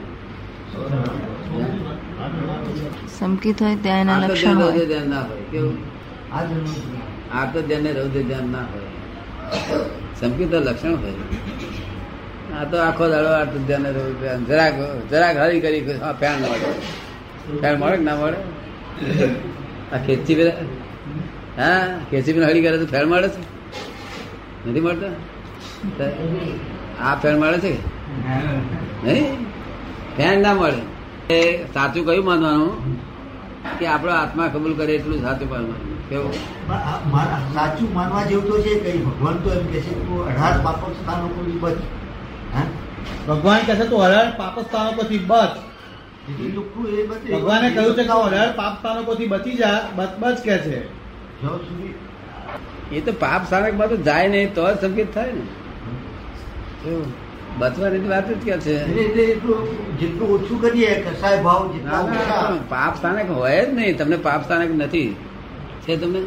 સંકિત 3.09 3.57
હોય 3.61 3.77
ત્યાં 3.83 4.01
એના 4.03 4.19
લક્ષણ 4.23 4.57
હોય. 4.61 4.85
ધ્યાન 4.85 5.09
ના 5.09 5.23
હોય 5.23 5.45
કેવું? 5.51 5.77
આ 7.31 7.45
તો 7.53 7.59
ધ્યાન 7.61 7.83
ને 7.83 7.91
રૌદ્ર 7.93 8.21
ધ્યાન 8.29 8.47
ના 8.51 8.65
હોય. 8.71 8.89
સંકિત 10.19 10.47
તો 10.51 10.59
લક્ષણ 10.59 10.95
હોય. 11.01 11.15
આ 12.57 12.63
તો 12.71 12.77
આખો 12.87 13.05
દાડો 13.13 13.29
આ 13.39 13.45
તો 13.45 13.57
ધ્યાન 13.67 13.83
ને 13.83 13.91
રૌદ્ર 13.91 14.15
ધ્યાન. 14.21 14.41
જરાક 14.49 14.73
જરાક 15.11 15.35
હરી 15.43 15.59
કરી 15.61 15.83
ફેન 16.19 16.35
મળે. 16.41 16.69
ફેન 17.61 17.75
મળે 17.79 17.97
ના 18.07 18.15
મળે? 18.15 18.39
આ 19.93 19.97
ખેંચી 20.05 20.35
હા 21.57 21.83
ખેંચી 22.09 22.33
પીને 22.33 22.45
હળી 22.49 22.63
કરે 22.65 22.77
તો 22.77 22.87
ફેન 22.93 23.05
મળે 23.11 23.29
છે? 23.29 23.41
નથી 24.67 24.83
મળતો? 24.87 25.07
આ 27.01 27.15
ફેન 27.21 27.35
મળે 27.41 27.59
છે 27.65 27.71
ફેન 30.17 30.41
ના 30.41 30.53
મળે. 30.53 30.81
એ 31.33 31.65
સાચું 31.65 32.05
કયું 32.05 32.25
માનવાનું? 32.25 32.73
કે 33.79 33.85
આપણો 33.85 34.11
આત્મા 34.11 34.47
કબૂલ 34.47 34.73
કરે 34.73 34.93
એટલું 34.93 35.21
સાચું 35.21 35.49
માનવાનું. 35.49 36.09
કેવું? 36.09 36.33
સાચું 37.53 37.93
માનવા 37.93 38.23
જેવું 38.23 38.47
તો 38.47 38.61
છે 38.61 38.79
કઈ 38.79 38.97
ભગવાન 38.97 39.37
તો 39.37 39.49
એમ 39.53 39.65
કે 39.67 39.81
છે 39.81 39.93
અઢાર 40.29 40.61
પાપો 40.63 40.91
સ્થાનો 40.93 41.27
પર 41.27 41.43
બચ. 41.61 41.77
હા? 42.55 42.63
ભગવાન 43.27 43.59
કહે 43.65 43.75
છે 43.75 43.85
તું 43.89 44.03
અઢાર 44.03 44.27
પાપ 44.37 44.59
સ્થાનો 44.59 44.91
પરથી 44.91 45.17
બચ. 45.17 45.53
ભગવાને 47.31 47.69
કહ્યું 47.69 47.95
છે 47.95 48.03
કે 48.03 48.09
અઢાર 48.09 48.49
પાપ 48.55 48.73
સ્થાનો 48.79 49.03
પરથી 49.03 49.27
બચી 49.27 49.57
જા 49.57 49.79
બચ 49.95 50.09
બચ 50.19 50.37
કે 50.41 50.57
છે. 50.57 50.77
એ 52.91 53.01
તો 53.01 53.11
પાપ 53.11 53.45
સ્થાનકમાં 53.45 53.89
તો 53.89 53.97
જાય 53.97 54.27
નહીં 54.27 54.53
તો 54.53 54.73
જ 54.73 54.77
સંકેત 54.81 55.13
થાય 55.13 55.31
ને. 55.31 55.45
કેવું? 56.83 57.26
બચવાની 57.59 58.07
વાત 58.07 58.29
જ 58.29 58.45
કે 58.45 58.57
છે? 58.57 58.75
જેટલું 59.99 60.29
ઓછું 60.29 60.61
કરીએ 60.61 61.01
કસાય 61.01 61.41
ભાવ 61.43 61.73
ના, 61.85 62.01
ના, 62.01 62.55
પાપ 62.69 62.97
સ્થાનક 62.97 63.31
હોય 63.31 63.65
જ 63.65 63.73
નહીં. 63.73 63.97
તમને 63.97 64.17
પાપ 64.17 64.43
સ્થાનક 64.43 64.71
નથી. 64.71 65.15
છે 65.81 65.97
તમને? 65.97 66.21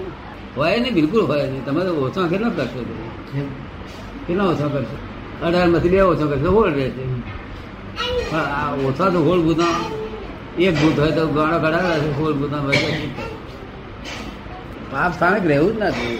હોય 0.56 0.80
નહીં 0.80 0.94
બિલકુલ 0.94 1.26
હોય 1.26 1.46
નહીં. 1.46 1.64
તમે 1.64 1.84
તો 1.84 1.94
ઓછો 1.94 2.28
કેટલો 2.28 2.50
કરશો 2.50 2.84
કેટલો 4.26 4.44
ઓછો 4.44 4.68
કરશો? 4.68 5.46
અઢારમાંથી 5.46 5.88
બે 5.88 6.00
ઓછો 6.00 6.26
કરશો 6.26 6.50
હોળ 6.50 6.72
રહેશે 6.72 6.90
છે. 6.90 8.32
આ 8.34 8.74
ઓછા 8.74 9.08
તો 9.08 9.24
હોળ 9.24 9.40
ભૂતા 9.40 9.68
એક 10.58 10.74
ભૂત 10.74 10.98
હોય 10.98 11.10
તો 11.10 11.26
ગાણો 11.26 11.58
છે 11.98 12.18
હોળ 12.18 12.32
ભૂતા? 12.32 12.58
પાપ 14.90 15.14
સ્થાનક 15.14 15.46
રહેવું 15.46 15.76
જ 15.76 15.80
નથી. 15.80 16.18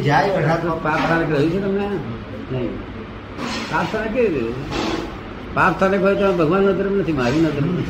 અઢાર 0.00 0.58
પાપ 0.58 0.82
પાપ 0.82 0.98
સ્થાનક 0.98 1.30
રહ્યું 1.30 1.50
છે 1.50 1.60
તમને? 1.60 1.88
નહીં. 2.52 2.95
પાપ 3.70 3.84
સ્થાનક 3.86 4.12
કેવી 4.12 4.28
રીતે? 4.28 4.52
પાપ 5.54 5.72
સ્થાનક 5.76 6.02
હોય 6.02 6.14
તો 6.14 6.32
ભગવાન 6.32 6.62
નજર 6.62 6.86
નથી 6.90 7.12
મારી 7.12 7.40
નજર 7.40 7.64
નથી. 7.64 7.86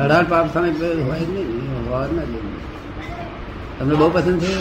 અઢાર 0.00 0.24
પાપ 0.24 0.48
સ્થાનક 0.48 0.82
હોય 0.82 1.20
જ 1.20 1.28
નહીં 1.28 1.88
હોય 1.90 2.08
જ 2.08 2.12
નથી. 2.12 2.48
તમને 3.78 3.94
બહુ 3.94 4.10
પસંદ 4.10 4.40
છે? 4.40 4.54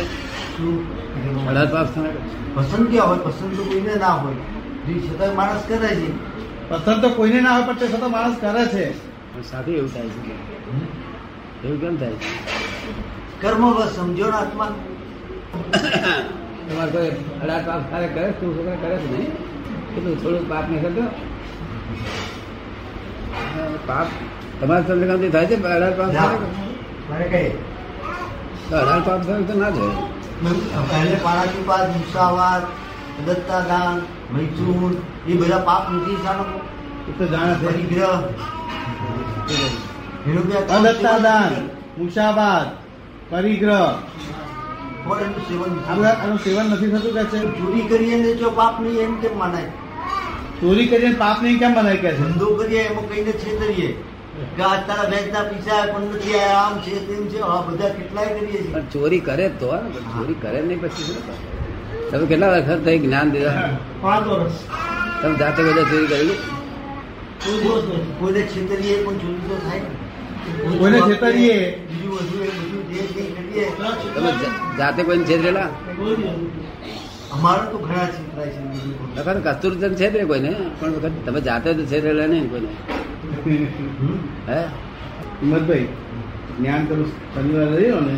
અઢાર 1.47 1.67
પાપ 1.67 1.88
સ્થાનક 1.88 2.15
પસંદ 2.56 2.89
ક્યાં 2.91 3.10
હોય? 3.10 3.19
પસંદ 3.19 3.58
તો 3.58 3.63
કોઈને 3.63 3.95
ના 3.95 4.08
હોય. 4.08 4.36
જે 4.88 4.93
છતાં 5.08 5.36
માણસ 5.36 5.63
કરે 5.67 5.88
છે. 5.88 6.10
પસંદ 6.69 7.02
તો 7.02 7.10
કોઈને 7.10 7.41
ના 7.41 7.54
હોય 7.56 7.63
પણ 7.63 7.78
તે 7.78 7.88
છતાં 7.88 8.12
માણસ 8.12 8.38
કરે 8.41 8.63
છે. 8.67 8.86
પણ 9.34 9.43
સાથે 9.43 9.71
એવું 9.71 9.93
થાય 9.93 10.10
છે 10.10 10.21
કે? 10.21 10.36
એવું 11.67 11.82
કેમ 11.82 11.95
થાય 11.97 12.12
છે? 12.12 12.30
કર્મ 13.41 13.63
બસ 13.73 13.91
સમજો 13.95 14.25
ને 14.25 14.38
આત્મા. 14.38 14.71
તમારે 16.67 16.91
કોઈ 16.91 17.12
અઢાર 17.41 17.62
પાપ 17.67 17.82
સ્થાનક 17.86 18.13
કરે 18.13 18.23
છે? 18.23 18.39
તું 18.39 18.58
છોકરા 18.58 18.75
કરે 18.75 18.97
છે 18.97 19.10
નહીં? 19.12 19.59
કેટલું 19.93 20.15
થોડું 20.21 20.45
પાપ 20.49 20.65
નહીં 20.69 20.82
કરતો 20.84 21.04
પાપ? 23.88 24.08
તમારા 24.60 24.82
ચંદ્રકાંતિ 24.82 25.28
થાય 25.30 25.45
છે? 25.45 25.56
અઢાર 25.56 25.93
પાપ 25.97 26.12
અઢાર 28.73 29.02
પાપ 29.02 29.19
સ્થાનક 29.23 29.47
તો 29.47 29.54
ના 29.54 29.71
જાય 29.71 29.93
પહેલે 30.89 31.15
પાણાચુપાત 31.23 31.86
મુસાવાદ 31.95 32.63
દત્તા 33.25 33.62
દાન 33.69 33.95
મૈથુન 34.34 34.93
એ 35.28 35.34
બધા 35.34 35.62
પાપ 35.62 35.84
નથી 35.93 36.19
સાનો 36.23 36.43
એ 37.10 37.12
તો 37.17 37.23
જાણે 37.28 37.54
પરિગ્રહ. 37.62 38.19
પરિગ્રહ. 43.30 43.89
પણ 45.10 45.22
એનું 45.22 45.43
સેવન 45.50 45.72
આ 45.89 45.93
બધા 45.93 46.15
આનું 46.24 46.39
સેવન 46.39 46.65
નથી 46.65 46.88
થતું 46.88 47.13
કે 47.13 47.24
છે? 47.24 47.39
ચોરી 47.60 47.82
કરીએ 47.82 48.15
ને 48.15 48.34
જો 48.34 48.50
પાપ 48.50 48.82
નહીં 48.82 49.00
એમ 49.00 49.15
કેમ 49.15 49.38
માનાય? 49.38 49.72
ચોરી 50.62 50.88
કરીને 50.88 51.15
પાપ 51.15 51.41
નહીં 51.43 51.60
કેમ 51.60 51.74
બનાય 51.74 51.98
કે 51.98 52.12
છે? 52.12 52.17
ધંધો 52.17 52.45
કરીએ 52.45 52.82
એમાં 52.82 53.10
કઈને 53.10 53.32
છેતરીએ 53.32 53.89
કે 54.58 54.62
આ 54.63 54.76
તારા 54.88 55.10
ભેંસના 55.10 55.43
પૈસા 55.43 55.88
પણ 55.93 56.04
નથી 56.15 56.34
આયા, 56.34 56.60
આમ 56.65 56.80
છે 56.80 56.91
તેમ 57.08 57.28
છે 57.28 57.39
આ 57.39 57.62
બધા 57.62 57.89
કેટલાય 57.89 58.28
કરીએ 58.39 58.52
છીએ. 58.52 58.74
પણ 58.74 58.82
ચોરી 58.93 59.19
કરે 59.19 59.50
તો 59.50 59.72
ને, 59.72 59.89
પણ 59.89 60.12
ચોરી 60.17 60.34
કરે 60.34 60.62
નહીં 60.62 60.82
પછી 60.82 61.04
શું? 61.04 61.15
કરે? 61.26 61.36
તમે 62.12 62.26
કેટલા 62.26 62.52
વખત 62.58 62.86
થઈ 62.86 63.00
જ્ઞાન 63.00 63.32
દીધા? 63.32 63.69
પાંચ 64.02 64.28
વર્ષ 64.28 64.54
તમે 65.22 65.36
જાતે 65.38 65.63
બધા 65.63 65.84
ચોરી 65.84 66.08
કરેલી? 66.08 66.38
કોઈ 67.43 67.60
દિવસ 67.60 67.84
નથી. 67.84 68.13
કોઈને 68.19 68.41
છેતરીએ 68.41 68.95
પણ 69.04 69.17
ચોરી 69.17 69.50
તો 69.50 69.56
થાય. 69.56 69.80
ને. 69.80 70.78
કોઈને 70.78 71.00
છેતરીએ. 71.02 71.58
બીજું 71.89 72.12
બધું 72.12 72.41
એ 72.43 72.48
બધું 72.48 72.93
જે 72.93 73.02
કંઈ 73.02 73.12
કરીએ 73.13 73.39
તમે 74.16 74.32
જાતે 74.80 75.02
કોઈને 75.08 75.26
છેતરેલા. 75.30 75.70
અમારે 77.36 77.64
તો 77.72 77.78
ઘણા 77.86 78.08
છેતરાય 78.16 78.52
છે. 78.56 78.62
વખત 79.18 79.38
કસ્તુરચંદ 79.46 79.96
છેતરે 80.02 80.24
કોઈને 80.32 80.52
પણ 80.80 80.94
વખત 80.96 81.16
તમે 81.26 81.40
જાતે 81.48 81.70
તો 81.78 81.84
છેતરેલા 81.92 82.28
નહીં 82.32 82.44
ને 82.44 82.50
કોઈને. 82.54 82.72
હે 84.50 84.60
હિંમતભાઈ 85.40 85.88
જ્ઞાન 86.58 86.82
કરું 86.90 87.08
શનિવારે 87.34 87.76
રહ્યો 87.80 88.02
ને 88.08 88.16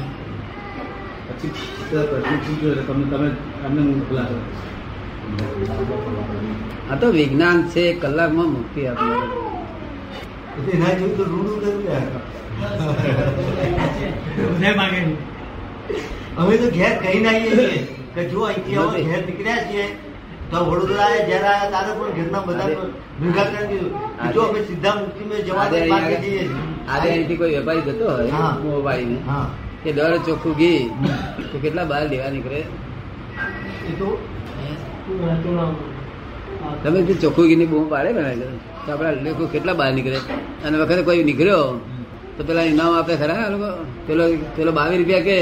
પછી 1.28 1.52
પ્રશ્ન 1.90 2.38
પૂછ્યો 2.44 2.72
એટલે 2.74 2.84
તમને 2.88 3.06
તમે 3.12 3.28
તમને 3.62 3.82
હું 3.88 4.02
ખુલાસો 4.08 4.38
આ 6.90 6.96
તો 7.02 7.08
વિજ્ઞાન 7.18 7.58
છે 7.74 7.84
કલાકમાં 8.02 8.50
મુક્તિ 8.56 8.82
આપી 8.88 9.16
એના 10.74 10.94
જેવું 10.98 11.14
તો 11.18 11.24
રૂડું 11.32 11.58
કર્યું. 11.84 12.31
બધા 14.52 14.76
માગે. 14.76 15.02
અમે 16.38 16.54
તો 16.58 16.68
ઘેર 16.72 16.94
કહી 17.02 17.20
નાખીએ 17.20 17.54
છીએ 17.58 17.80
કે 18.16 18.22
જો 18.32 18.40
અહીંથી 18.46 18.78
અમે 18.78 19.00
ઘેર 19.04 19.22
નીકળ્યા 19.28 19.66
છીએ 19.68 19.86
તો 20.52 20.58
વડોદરા 20.66 21.10
જયારે 21.28 21.50
આવ્યા 21.50 21.72
તારે 21.74 21.92
પણ 21.98 22.14
ઘરના 22.18 22.44
બધા 22.48 22.68
ભેગા 23.20 23.46
કરી 23.48 23.68
દીધું. 23.70 23.94
જો 24.34 24.42
અમે 24.48 24.60
સીધા 24.68 24.96
મુક્તિ 25.00 25.24
મેં 25.30 25.40
જવા 25.46 25.68
દે 25.72 25.78
અહીંયા 25.82 26.22
જઈએ 26.24 26.44
આજે 26.88 27.08
અહીંથી 27.10 27.38
કોઈ 27.38 27.54
વેપારી 27.58 27.86
જતો 27.88 28.06
હોય 28.12 28.50
મોબાઈલ 28.66 29.14
હા. 29.30 29.46
કે 29.84 29.90
દર 29.94 30.14
ચોખ્ખું 30.26 30.54
ઘી 30.56 30.82
તો 31.52 31.56
કેટલા 31.60 31.86
બહાર 31.86 32.04
લેવા 32.10 32.32
નીકળે? 32.36 32.60
એ 33.88 33.94
તો. 34.00 34.10
તમે 36.84 37.00
ચોખ્ખું 37.16 37.46
ઘીની 37.48 37.70
બૂમ 37.72 37.86
પાડે 37.90 38.12
ને 38.14 38.24
તો 38.84 38.92
આપણા 38.92 39.14
લોકો 39.26 39.44
કેટલા 39.48 39.76
બહાર 39.76 39.92
નીકળે? 39.94 40.20
અને 40.66 40.76
વખતે 40.78 41.02
કોઈ 41.04 41.24
નીકળ્યો? 41.24 41.66
તો 42.42 42.48
પેલા 42.48 42.66
ઇનામ 42.66 42.94
આપે 42.94 43.14
ખરા 43.16 43.50
લોકો? 43.54 43.70
પેલો 44.08 44.24
પેલો 44.56 44.72
બાવીસ 44.72 45.00
રૂપિયા 45.00 45.24
કે. 45.24 45.38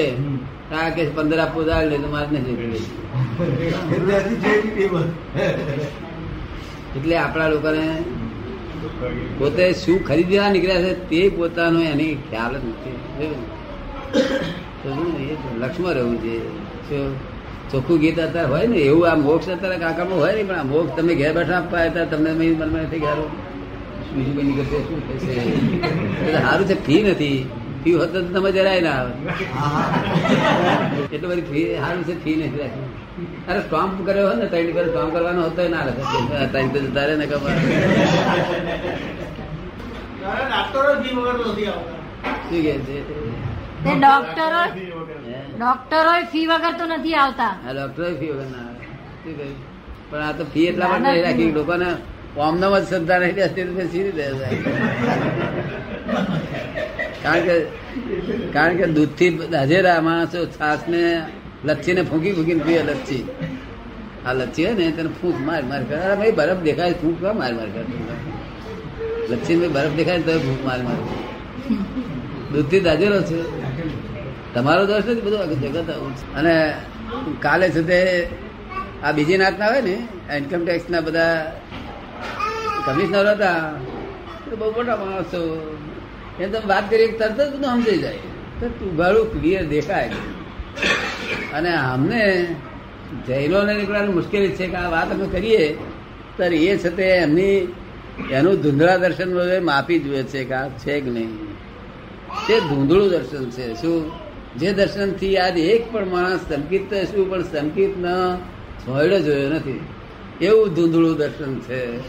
આ 0.71 0.89
કે 0.89 1.01
પંદર 1.15 1.39
આપવું 1.39 1.65
જાય 1.65 1.89
લે 1.89 1.97
તો 1.97 2.07
મારે 2.07 2.27
નથી 2.33 2.57
એટલે 6.95 7.15
આપણા 7.17 7.49
લોકોને 7.49 7.85
પોતે 9.39 9.65
શું 9.73 9.97
ખરીદવા 10.03 10.49
નીકળ્યા 10.49 10.83
છે 10.85 10.93
તે 11.09 11.19
પોતાનો 11.29 11.79
એની 11.91 12.13
ખ્યાલ 12.29 12.53
જ 12.55 12.63
નથી. 12.65 12.97
તો 14.81 14.87
શું 14.89 15.09
ને, 15.13 15.21
એ 15.23 15.33
લક્ષમાં 15.59 15.93
રહેવું 15.93 16.17
છે. 16.83 16.99
ચોખ્ખું 17.71 17.97
ગીત 17.99 18.17
અત્યારે 18.19 18.49
હોય 18.49 18.67
ને 18.67 18.77
એવું 18.83 19.05
આ 19.09 19.15
મોક્ષ 19.17 19.49
અત્યારે 19.49 19.77
કાકામાં 19.77 20.19
હોય 20.19 20.33
ને 20.33 20.43
પણ 20.43 20.59
આ 20.59 20.63
મોક્ષ 20.63 20.95
તમે 20.95 21.13
ઘેર 21.15 21.31
બેઠા 21.33 21.57
આપવા 21.57 21.83
હતા 21.85 22.05
તમને 22.05 22.31
મનમાં 22.33 22.71
નથી 22.83 22.99
ઘેર 22.99 23.17
બીજું 24.13 24.33
કોઈ 24.35 24.45
નીકળશે 24.49 24.79
શું 24.87 24.99
થશે? 25.07 25.33
સારું 26.43 26.65
છે 26.69 26.75
ફી 26.85 27.01
નથી. 27.03 27.39
ફી 27.83 27.95
હોત 27.99 28.09
તો 28.13 28.19
તમે 28.35 28.49
જરાય 28.51 28.81
ના 28.81 28.95
આવે. 28.99 29.11
એટલે 31.13 31.27
બધી 31.27 31.45
ફી 31.51 31.65
સારું 31.83 32.03
છે 32.07 32.15
ફી 32.23 32.35
નથી 32.39 32.61
રાખી. 32.63 32.87
અરે 33.49 33.59
સ્ટોમ્પ 33.61 33.97
કર્યો 34.05 34.25
હોય 34.27 34.37
ને 34.41 34.47
ત્રણ 34.47 34.73
પર 34.75 34.85
સ્ટોમ્પ 34.89 35.11
કરવાનો 35.15 35.41
હતો 35.47 35.61
ના 35.75 35.85
લખે 35.87 36.03
ત્રણ 36.53 36.67
તો 36.73 36.79
જતા 36.79 37.05
રહે 37.07 37.15
ને 37.21 37.25
ખબર. 37.25 37.53
ડોક્ટરો 40.19 40.91
ફી 41.01 41.13
વગર 41.17 41.37
આવતા. 41.71 41.97
શું 42.49 42.61
કે 42.65 42.73
છે? 42.87 42.97
ડોક્ટરો 43.97 44.61
ફી 44.75 44.91
વગર. 44.97 45.19
ડોક્ટરો 45.57 46.13
ફી 46.31 46.45
વગર 46.51 46.73
તો 46.79 46.85
નથી 46.93 47.15
આવતા. 47.23 47.53
આ 47.67 47.87
ફી 47.97 48.31
વગર 48.33 48.47
ના 48.53 48.63
આવે. 48.67 48.85
શું 49.23 49.33
કહ્યું? 49.37 49.57
પણ 50.09 50.23
આ 50.27 50.31
તો 50.31 50.43
ફી 50.53 50.65
એટલા 50.69 50.87
માટે 50.87 51.21
રાખી. 51.27 51.51
લોકોને 51.59 51.89
ઓમનામ 52.37 52.79
જ 52.79 52.83
શ્રદ્ધા 52.83 53.19
નહીં 53.19 53.35
બેસતી 53.35 53.63
તો 53.63 53.73
પછી 53.73 54.03
રીતે 54.03 54.25
કારણ 57.23 57.41
કે 57.41 57.55
કારણ 58.53 58.77
કે 58.77 58.85
દૂધથી 58.87 59.29
હજેરા 59.61 60.01
માણસો 60.01 60.45
છાસને 60.45 61.03
લચ્છીને 61.65 62.01
ફૂંકી 62.01 62.33
ફૂંકીને 62.33 62.63
પીએ 62.63 62.83
લચ્છી. 62.83 63.23
આ 64.25 64.33
લચ્છી 64.33 64.65
હોય 64.65 64.73
ને 64.73 64.91
તેને 64.91 65.09
ફૂંક 65.21 65.37
માર 65.45 65.63
માર 65.63 65.83
કરે. 65.83 65.97
અરે 65.97 66.15
ભાઈ, 66.15 66.31
બરફ 66.31 66.57
દેખાય, 66.57 66.91
ફૂંક 66.91 67.21
કા 67.21 67.33
માર 67.33 67.53
માર 67.53 67.65
કરે? 67.65 67.83
લચ્છી 69.29 69.55
ને 69.55 69.67
બરફ 69.67 69.93
દેખાય 69.95 70.21
તો 70.21 70.39
ફૂંક 70.39 70.65
માર 70.65 70.81
માર 70.83 70.95
દૂધથી 72.53 72.79
દાજેલો 72.79 73.21
છે. 73.21 73.39
તમારો 74.53 74.85
દોષ 74.85 75.05
નથી, 75.05 75.21
બધું 75.21 75.39
આખું 75.39 75.61
જગત. 75.61 75.89
અને 76.35 76.73
કાલે 77.39 77.69
સુધી 77.69 78.25
આ 79.03 79.11
બીજી 79.11 79.37
નાતના 79.37 79.67
હોય 79.67 79.81
ને 79.81 80.07
ઇન્કમ 80.37 80.65
ટેક્સ 80.65 80.89
ના 80.89 81.01
બધા 81.01 81.51
કમિશનર 82.89 83.31
હતા 83.31 83.71
તો 84.49 84.55
બહુ 84.55 84.71
મોટા 84.71 84.95
માણસો 84.95 85.75
એ 86.39 86.45
તમે 86.45 86.67
વાત 86.67 86.89
કરી, 86.89 87.07
તરત 87.07 87.41
જ 87.41 87.49
બધું 87.49 87.63
સમજાઈ 87.63 87.97
જાય. 87.97 88.17
તો 88.59 88.85
ઉઘાડું 88.85 89.41
ક્લિયર 89.41 89.65
દેખાય. 89.65 90.11
અને 91.53 91.75
અમને 91.75 92.55
જૈનોને 93.27 93.73
નીકળવાની 93.73 94.07
મુશ્કેલી 94.07 94.47
છે 94.47 94.67
કે 94.67 94.75
આ 94.75 94.89
વાત 94.89 95.11
અમે 95.13 95.27
કરીએ, 95.27 95.77
ત્યારે 96.37 96.57
એ 96.57 96.77
છે 96.77 96.89
તે 96.89 97.03
એમની, 97.03 97.75
એનું 98.31 98.61
ધૂંધળા 98.61 98.97
દર્શન 98.97 99.65
માફી 99.65 99.99
જુએ 99.99 100.23
છે 100.23 100.43
કે 100.43 100.53
આ 100.53 100.67
છે 100.67 101.01
કે 101.01 101.09
નહીં. 101.09 101.35
તે 102.47 102.59
ધૂંધળું 102.59 103.09
દર્શન 103.09 103.49
છે. 103.49 103.73
શું? 103.73 104.11
જે 104.57 104.73
દર્શનથી 104.73 105.37
આજ 105.37 105.57
એક 105.57 105.91
પણ 105.91 106.05
માણસ 106.05 106.39
સંકિત 106.49 106.89
તો 106.89 107.03
શું 107.03 107.29
પણ 107.29 107.43
સંકિત 107.43 107.97
ન 107.97 108.35
જોયો 108.85 109.49
નથી. 109.49 109.79
એવું 110.41 110.73
ધૂંધળું 110.73 111.17
દર્શન 111.17 111.59
છે. 111.59 111.99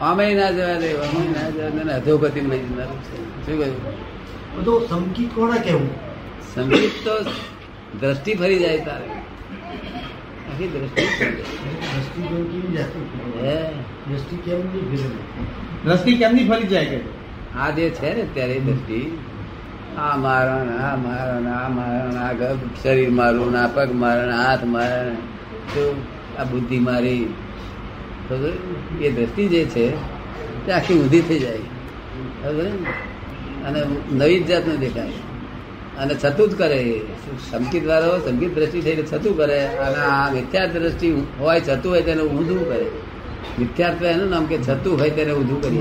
આમે 0.00 0.34
ના 0.34 0.50
જવા 0.50 0.78
દે 0.78 0.88
અમે 0.90 1.28
ના 1.28 1.50
જવા 1.50 1.70
દે 1.70 1.84
ને 1.84 1.92
અધોગતિ 1.92 2.40
લઈ 2.40 2.58
જનારું 2.58 2.98
છે 3.02 3.16
શું 3.46 3.58
કહ્યું? 3.58 3.76
બધું 4.56 4.88
સંકિત 4.88 5.34
કોને 5.34 5.58
કેવું 5.58 5.90
સંગીત 6.54 6.90
તો 7.04 7.14
દ્રષ્ટિ 8.00 8.34
ફરી 8.34 8.58
જાય 8.58 8.78
તારે. 8.78 9.06
આખી 10.50 10.68
દ્રષ્ટિ 10.68 11.02
જાય. 11.02 11.32
દ્રષ્ટિ 11.94 12.20
કેમ 12.22 12.38
દ્રષ્ટિ 14.08 14.36
કેમ 14.36 14.58
નહીં? 14.58 15.04
દ્રષ્ટિ 15.84 16.16
કેમની 16.16 16.48
ફરી 16.48 16.66
જાય 16.66 16.84
કે? 16.84 17.00
આ 17.58 17.70
જે 17.70 17.90
છે 17.90 18.14
ને 18.14 18.22
ત્યારે 18.34 18.60
દ્રષ્ટિ 18.60 19.18
આ 19.98 20.16
મારણ 20.16 20.68
આ 20.68 20.96
મારો 20.96 21.48
આ 21.48 21.68
મારો 21.68 22.18
આ 22.18 22.32
ગભ 22.32 22.60
શરીર 22.82 23.10
મારું 23.10 23.52
ને 23.52 23.58
આ 23.58 23.66
પગ 23.66 23.90
મારો 23.92 24.30
હાથ 24.30 24.64
મારો 24.64 25.02
ને 25.04 25.16
શું 25.74 25.96
આ 26.38 26.44
બુદ્ધિ 26.44 26.78
મારી 26.78 27.24
તો 27.24 27.43
એ 29.02 29.10
દ્રષ્ટિ 29.10 29.48
જે 29.48 29.64
છે 29.64 29.90
તે 30.66 30.72
આખી 30.72 30.94
ઊંધી 30.94 31.20
થઈ 31.20 31.38
જાય. 31.38 31.56
અને 33.64 33.82
નવી 34.12 34.40
જ 34.40 34.46
જાતનું 34.46 34.78
દેખાય. 34.78 35.08
અને 35.98 36.14
છતું 36.14 36.50
જ 36.50 36.58
કરે 36.58 37.00
સંકિત 37.50 37.86
વાળો 37.86 38.18
સંકિત 38.18 38.54
દ્રષ્ટિ 38.54 38.80
થઈને 38.80 39.02
છતું 39.02 39.36
કરે. 39.36 39.66
અને 39.66 39.96
આ 39.96 40.32
મિથ્યા 40.32 40.66
દ્રષ્ટિ 40.66 41.22
હોય, 41.38 41.60
છતું 41.60 41.92
હોય 41.92 42.02
તેને 42.02 42.22
ઊંધું 42.22 42.68
કરે. 42.68 42.86
મિથ્યાત્વ 43.58 44.04
એનું 44.04 44.30
નામ 44.30 44.46
કે 44.46 44.58
છતું 44.58 45.00
હોય 45.00 45.10
તેને 45.10 45.32
ઊંધું 45.32 45.62
કરી 45.62 45.80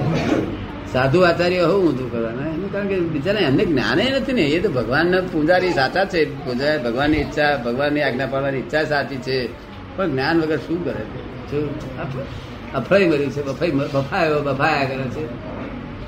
સાધુ 0.94 1.22
આચાર્ય 1.22 1.62
હોવું 1.62 1.90
ઊંધું 1.90 2.12
કરવાના. 2.12 2.50
એનું 2.50 2.72
કારણ 2.72 2.88
કે 2.88 3.00
બિચારા 3.00 3.40
એમને 3.40 3.66
જ્ઞાન 3.66 3.98
નથી 3.98 4.34
ને. 4.34 4.42
એ 4.42 4.60
તો 4.60 4.70
ભગવાનના 4.70 5.22
પૂજારી 5.22 5.70
સાચા 5.70 6.06
છે. 6.06 6.46
પૂજા 6.46 6.78
ભગવાનની 6.78 7.18
ઈચ્છા, 7.18 7.62
ભગવાનની 7.66 8.02
આજ્ઞા 8.02 8.26
પાડવાની 8.26 8.58
ઈચ્છા 8.58 8.84
સાચી 8.84 9.16
છે. 9.16 9.50
પણ 9.96 10.12
જ્ઞાન 10.12 10.42
વગર 10.42 10.58
શું 10.58 10.86
કરે? 10.86 11.04
છે 11.04 11.33
શું 11.54 11.98
અફ- 11.98 12.76
અફરાઈ 12.76 13.08
મર્યું 13.08 13.32
છે 13.32 13.44
બફાઈ 13.44 13.72
બફાયો 13.72 14.42
બફાયા 14.42 14.84
કરે 14.84 15.04
છે. 15.04 15.26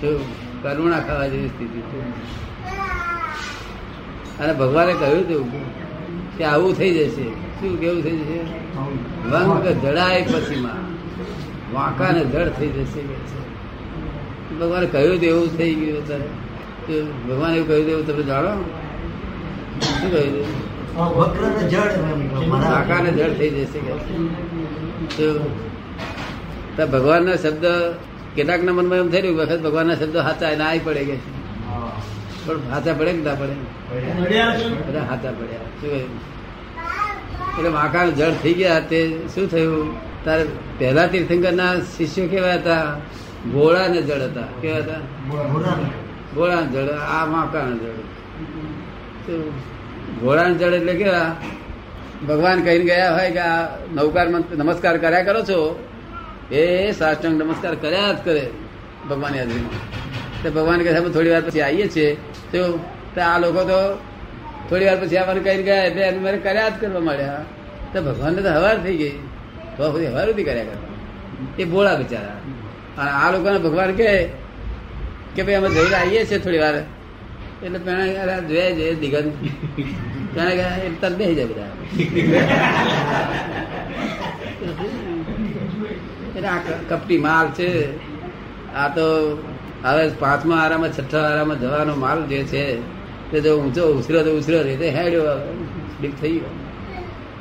શું 0.01 0.19
કરુણા 0.63 0.99
ખાવા 0.99 1.27
જેવી 1.27 1.47
સ્થિતિ 1.47 1.79
છે. 1.79 2.01
અને 4.39 4.53
ભગવાને 4.53 4.93
કહ્યું 4.93 5.19
હતું 5.19 5.51
કે 6.37 6.43
આવું 6.43 6.75
થઈ 6.75 6.91
જશે. 6.91 7.23
શું 7.23 7.79
કેવું 7.79 8.03
થઈ 8.03 8.11
જશે? 8.11 8.39
વંક 9.29 9.67
જડાય 9.67 10.21
પછીમાં 10.21 10.95
વાંકા 11.73 12.11
ને 12.11 12.25
જડ 12.25 12.49
થઈ 12.49 12.67
જશે. 12.67 13.01
ભગવાને 14.59 14.85
કહ્યું 14.85 15.19
તો 15.19 15.25
એવું 15.25 15.57
થઈ 15.57 15.75
ગયું 15.75 16.03
અત્યારે. 16.03 17.03
ભગવાન 17.29 17.55
એવું 17.55 17.67
કહ્યું 17.67 17.89
એવું 17.89 18.07
તમે 18.07 18.23
જાણો? 18.23 18.61
શું 19.81 20.11
કહ્યું 20.11 20.65
જડ 23.11 23.33
થઈ 23.33 23.49
જશે 23.49 23.79
કે. 23.79 23.91
ભગવાનનો 26.91 27.35
શબ્દ 27.35 27.65
કેટલાકના 28.35 28.71
મનમાં 28.71 28.97
એમ 28.97 29.09
થઈ 29.09 29.21
રહ્યું 29.21 29.37
વખત 29.37 29.61
ભગવાનના 29.61 29.95
શબ્દો 29.95 30.21
સાચા 30.21 30.55
ના 30.55 30.73
પડે 30.83 31.05
કે 31.05 31.17
પણ 32.45 32.57
હાચા 32.71 32.93
પડે 32.93 33.11
કે 33.11 33.21
ના 33.21 33.35
પડે? 33.35 33.53
બધા 34.87 34.99
હાથા 34.99 35.31
પડ્યા. 35.31 35.57
શું 35.57 35.91
એટલે 37.57 37.69
વાંકા 37.69 38.05
જળ 38.05 38.31
થઈ 38.43 38.53
ગયા 38.53 38.79
તે 38.79 39.19
શું 39.35 39.49
થયું? 39.49 39.95
તારે 40.25 40.45
પહેલા 40.77 41.07
તીર્થંકર 41.07 41.53
ના 41.53 41.75
શિષ્યો 41.75 42.27
કેવા 42.27 42.53
હતા? 42.53 42.93
ગોળા 43.51 43.87
ને 43.87 44.01
જળ 44.01 44.21
હતા. 44.21 44.41
કેવા 44.61 44.77
હતા? 44.77 44.99
ગોળા 46.35 46.61
જળ. 46.61 46.89
આ 46.89 47.25
માકા 47.25 47.61
જળ. 47.61 49.41
ગોળા 50.19 50.49
જળ 50.49 50.73
એટલે 50.73 50.93
કેવા? 50.93 51.35
ભગવાન 52.23 52.63
કહીને 52.63 52.85
ગયા 52.85 53.15
હોય 53.15 53.31
કે 53.31 53.39
આ 53.39 53.67
નવકાર 53.93 54.29
નમસ્કાર 54.29 54.97
કર્યા 54.97 55.23
કરો 55.23 55.41
છો? 55.41 55.87
એ 56.51 56.91
સાષ્ટાંગ 56.91 57.43
નમસ્કાર 57.43 57.75
કર્યા 57.75 58.11
જ 58.11 58.17
કરે 58.23 58.49
ભગવાન 59.09 59.35
હાજરીમાં. 59.35 59.79
તો 60.43 60.51
ભગવાન 60.51 60.83
કહે 60.83 60.95
અમે 60.95 61.09
થોડી 61.09 61.29
વાર 61.29 61.41
પછી 61.41 61.61
આવીએ 61.61 61.87
છીએ. 61.87 62.17
તો 62.51 63.21
આ 63.21 63.39
લોકો 63.39 63.63
તો 63.63 63.99
થોડી 64.69 64.85
વાર 64.85 65.05
પછી 65.05 65.17
આવવાનું 65.17 65.43
કહીને 65.43 65.63
ગયા 65.63 65.83
એટલે 65.83 66.01
એને 66.01 66.19
મારે 66.19 66.37
કર્યા 66.37 66.69
જ 66.69 66.73
કરવા 66.81 66.99
માંડ્યા. 66.99 67.45
તો 67.93 68.01
ભગવાનને 68.01 68.41
તો 68.41 68.49
હવાર 68.49 68.83
થઈ 68.83 68.97
ગઈ. 68.97 69.09
તો 69.77 69.91
સુધી 69.91 70.07
હવાર 70.07 70.25
સુધી 70.25 70.43
કર્યા 70.43 70.63
કરતા. 70.63 70.95
એ 71.59 71.63
બોળા 71.63 71.95
બિચારા. 71.95 72.39
અને 72.97 73.11
આ 73.11 73.31
લોકોને 73.31 73.57
ભગવાન 73.57 73.95
કહે 73.95 74.29
કે, 75.35 75.43
ભાઈ, 75.43 75.53
અમે 75.53 75.69
જઈને 75.69 75.95
આવીએ 75.95 76.25
છીએ 76.25 76.39
થોડી 76.39 76.57
વાર. 76.57 76.75
એટલે 77.63 77.79
પેણા 77.79 78.39
જોયા 78.39 78.71
છે 78.71 78.95
દિગંત. 78.95 79.33
પેણે 80.35 80.53
ગયા 80.59 80.75
એ 80.85 80.89
તરત 81.01 81.15
બેસી 81.19 81.35
જાય 81.35 81.47
બધા. 81.51 81.71
એટલે 86.35 86.49
આ 86.53 86.59
કપટી 86.89 87.19
માલ 87.27 87.47
છે. 87.57 87.69
આ 88.75 88.87
તો 88.95 89.05
હવે 89.83 90.03
પાંચમા 90.19 90.57
આરામાં 90.63 90.91
છઠ્ઠા 90.93 91.23
આરામાં 91.29 91.57
જવાનો 91.61 91.93
માલ 92.03 92.19
જે 92.31 92.39
છે, 92.51 92.63
તે 93.31 93.37
જો 93.41 93.51
ઊંચો 93.59 93.83
ઉછરો 93.97 94.19
તો 94.23 94.31
ઉછરો 94.39 94.57
રહે. 94.67 94.75
તે 94.75 94.87
હેડ્યો, 94.89 95.23
ડીપ 95.99 96.13
થઈ 96.21 96.35
ગયો. 96.37 96.53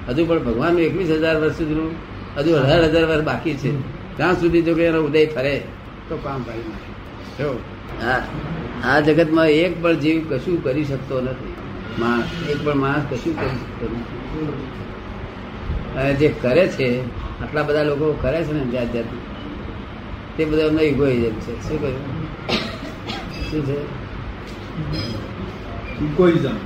હજુ 0.09 0.23
પણ 0.27 0.45
ભગવાનનું 0.45 0.83
એકવીસ 0.83 1.11
હજાર 1.11 1.37
વર્ષ 1.43 1.57
સુધીનું, 1.59 1.91
હજુ 2.37 2.51
અઢાર 2.61 2.83
હજાર 2.85 3.05
વર્ષ 3.11 3.25
બાકી 3.25 3.57
છે. 3.63 3.71
ત્યાં 4.17 4.35
સુધી 4.41 4.63
જો 4.63 4.73
કે 4.75 4.85
એનો 4.85 5.01
ઉદય 5.09 5.27
ફરે 5.27 5.55
તો 6.09 6.15
કામ 6.25 6.41
કરી 6.43 6.67
નાખે. 6.71 6.91
આ 8.89 9.01
જગતમાં 9.01 9.49
એક 9.49 9.73
પણ 9.83 9.97
જીવ 9.97 10.19
કશું 10.31 10.57
કરી 10.65 10.85
શકતો 10.85 11.17
નથી. 11.21 11.54
માણસ 11.99 12.49
એક 12.51 12.65
પણ 12.65 12.75
માણસ 12.75 13.03
કશું 13.11 13.41
કરી 13.41 13.99
અને 15.97 16.15
જે 16.15 16.29
કરે 16.29 16.69
છે 16.69 17.07
આટલા 17.43 17.63
બધા 17.63 17.83
લોકો 17.83 18.19
કરે 18.23 18.45
છે 18.45 18.53
ને 18.53 18.65
જાત 18.71 18.93
જાત 18.93 19.05
તે 20.37 20.45
બધા 20.45 20.63
એમનો 20.63 20.81
ઇગોઇઝમ 20.81 21.33
છે. 21.33 21.69
શું 21.69 21.81
કહ્યું? 21.81 22.25
શું 23.51 23.67
છે? 23.67 23.81
ઇગોઇઝમ 26.05 26.57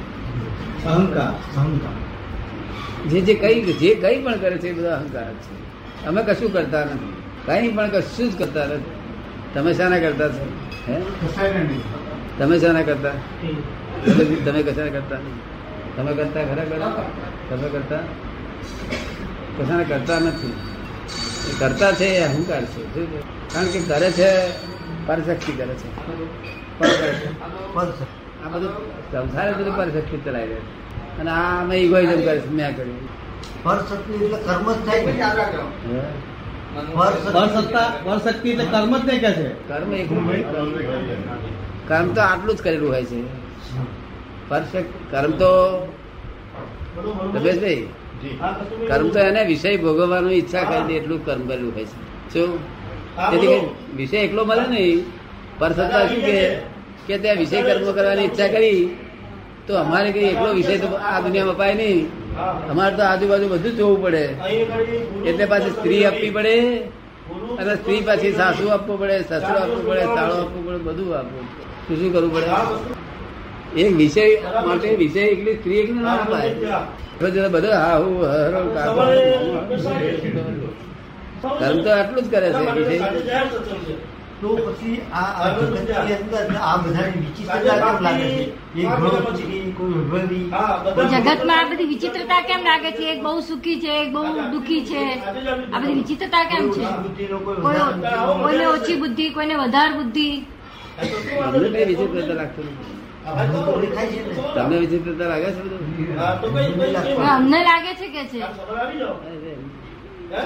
અહંકાર. 0.87 1.61
અહંકાર. 1.61 3.09
જે 3.09 3.21
જે 3.21 3.35
કઈ 3.35 3.73
જે 3.73 3.95
કઈ 3.95 4.23
પણ 4.23 4.39
કરે 4.39 4.59
છે 4.59 4.69
એ 4.69 4.73
બધા 4.73 4.97
અહંકાર 4.97 5.33
છે. 5.35 6.07
અમે 6.07 6.23
કશું 6.23 6.53
કરતા 6.53 6.85
નથી. 6.85 7.13
કઈ 7.47 7.73
પણ 7.73 7.89
કશું 7.89 8.31
જ 8.31 8.39
કરતા 8.39 8.67
નથી. 8.67 8.91
તમે 9.55 9.75
શાના 9.75 9.99
કરતા 9.99 10.29
છો? 10.29 10.53
હે? 10.89 11.01
તમે 12.39 12.59
શાના 12.59 12.83
કરતા? 12.83 13.11
તમે 14.45 14.63
કશાને 14.63 14.91
કરતા? 14.91 15.19
તમે 15.97 16.15
કરતા 16.15 16.43
ખરા 16.43 16.65
કરો 16.65 17.03
તમે 17.51 17.69
કરતા? 17.69 17.99
કશાને 19.59 19.85
કરતા 19.85 20.19
નથી. 20.19 20.53
કરતા 21.59 21.93
છે 21.93 22.05
એ 22.05 22.25
અહંકાર 22.25 22.65
છે. 22.65 23.07
કારણ 23.55 23.67
કે 23.67 23.81
કરે 23.81 24.11
છે 24.11 24.47
પરશક્તિ 25.07 25.53
કરે 25.53 25.75
છે. 25.75 25.89
આ 28.45 28.49
બધું 28.49 28.71
સંસારે 29.13 29.53
બધું 29.53 29.77
પરશક્તિ 29.77 30.19
ચલાવી 30.25 30.47
રહે 30.47 30.55
છે. 30.55 31.21
અને 31.21 31.31
આ 31.31 31.63
અમે 31.63 31.77
ઇગોઇઝમ 31.77 32.11
કરે 32.11 32.41
છે 32.41 32.49
મેં 32.49 32.77
કર્યું. 32.77 33.09
પરશક્તિ 33.63 34.25
એટલે 34.25 34.39
કર્મ 34.39 34.73
જ 34.73 34.77
થાય 39.01 39.33
છે. 39.33 39.53
કર્મ 41.89 42.13
તો 42.13 42.21
આટલું 42.21 42.57
જ 42.57 42.63
કરેલું 42.63 42.93
હોય 42.93 43.05
છે. 43.05 43.48
પરફેક્ટ 44.49 44.93
કર્મ 45.13 45.33
તો 45.41 45.51
રમેશભાઈ 47.35 47.83
કર્મ 48.89 49.07
તો 49.11 49.19
એને 49.21 49.43
વિષય 49.45 49.71
ભોગવવાની 49.79 50.39
ઈચ્છા 50.41 50.65
કરી 50.65 50.87
દે 50.89 50.95
એટલું 51.01 51.21
કર્મ 51.25 51.43
કરેલું 51.49 51.71
હોય 51.75 51.87
છે. 51.87 51.97
શું? 52.33 52.51
તેથી 53.31 53.59
વિષય 53.97 54.19
એકલો 54.27 54.43
મળે 54.45 54.65
નહીં 54.69 54.99
પર 55.59 55.71
સત્તા 55.73 56.03
શું 56.09 56.21
કે 56.21 56.39
કે 57.07 57.15
ત્યાં 57.19 57.39
વિષય 57.39 57.59
કર્મ 57.63 57.85
કરવાની 57.97 58.27
ઈચ્છા 58.29 58.49
કરી 58.49 58.81
તો 59.67 59.73
અમારે 59.77 60.11
કઈ 60.13 60.29
એકલો 60.35 60.49
વિષય 60.59 60.77
તો 60.79 60.89
આ 61.03 61.19
દુનિયામાં 61.21 61.57
અપાય 61.57 61.75
નહીં. 61.75 62.01
અમારે 62.71 62.95
તો 62.97 63.03
આજુબાજુ 63.05 63.47
બધું 63.49 63.75
જોવું 63.79 64.01
પડે. 64.03 64.25
એટલે 65.29 65.45
પાછી 65.47 65.75
સ્ત્રી 65.79 66.03
આપવી 66.05 66.33
પડે 66.37 66.55
અને 67.61 67.73
સ્ત્રી 67.81 68.03
પાછી 68.03 68.33
સાસુ 68.33 68.65
આપવું 68.71 68.97
પડે 69.01 69.17
સસરો 69.23 69.57
આપવું 69.57 69.83
પડે 69.89 70.05
તાળો 70.17 70.35
આપવું 70.37 70.63
પડે 70.67 70.81
બધું 70.87 71.09
આપવું 71.19 71.45
શું 71.87 71.97
શું 72.01 72.11
કરવું 72.13 72.33
પડે? 72.35 72.51
એક 73.77 73.97
વિષય 73.97 74.25
માટે 74.67 74.89
વિષય 74.97 75.21
એકલી 75.21 75.57
સ્ત્રી 75.57 75.79
એકલી 75.79 76.03
ના 76.03 76.15
અપાય. 76.15 76.81
બધું 77.21 77.43
હરો 77.45 78.63
કર્મ 81.59 81.83
તો 81.85 81.91
આટલું 81.91 82.23
જ 82.25 82.27
કરે 82.31 82.49
છે 82.53 82.63
વિષય. 82.77 83.07
તો 84.41 84.49
પછી 84.57 84.97
આ 85.13 85.23
આ 85.45 85.47
જગતની 85.59 86.15
અંદર 86.17 86.59
આ 86.71 86.77
બધાની 86.83 87.21
વિચિત્રતા 87.27 87.79
કેમ 87.87 88.03
લાગે 88.07 88.27
છે? 88.35 88.45
એક 88.81 88.89
ઘણો 88.99 89.11
કોઈ 89.79 90.03
વૈભવી. 90.11 90.47
જગતમાં 91.15 91.59
આ 91.61 91.69
બધી 91.71 91.89
વિચિત્રતા 91.95 92.43
કેમ 92.51 92.61
લાગે 92.69 92.91
છે? 92.99 93.05
એક 93.15 93.21
બહુ 93.23 93.41
સુખી 93.49 93.79
છે 93.81 93.91
એક 94.03 94.09
બહુ 94.13 94.23
દુખી 94.53 94.83
છે. 94.91 95.03
આ 95.73 95.79
બધી 95.81 95.95
વિચિત્રતા 96.03 96.45
કેમ 96.53 96.65
છે. 96.75 96.85
કોઈને 98.43 98.67
ઓછી 98.67 98.99
બુદ્ધિ 99.03 99.27
કોઈને 99.39 99.55
વધારે 99.55 99.93
બુદ્ધિ. 99.99 100.29
વિચિત્રતા 101.89 102.35
લાગતું 102.35 102.65
નથી. 102.65 102.98
તમને 104.55 104.77
વિચિત્રતા 104.79 105.29
લાગે 105.29 105.51
છે 105.51 105.63
બધું? 105.63 105.81
અમને 107.29 107.59
લાગે 107.63 107.95
છે 107.95 108.09
કે 108.09 108.23
છે. 108.25 108.39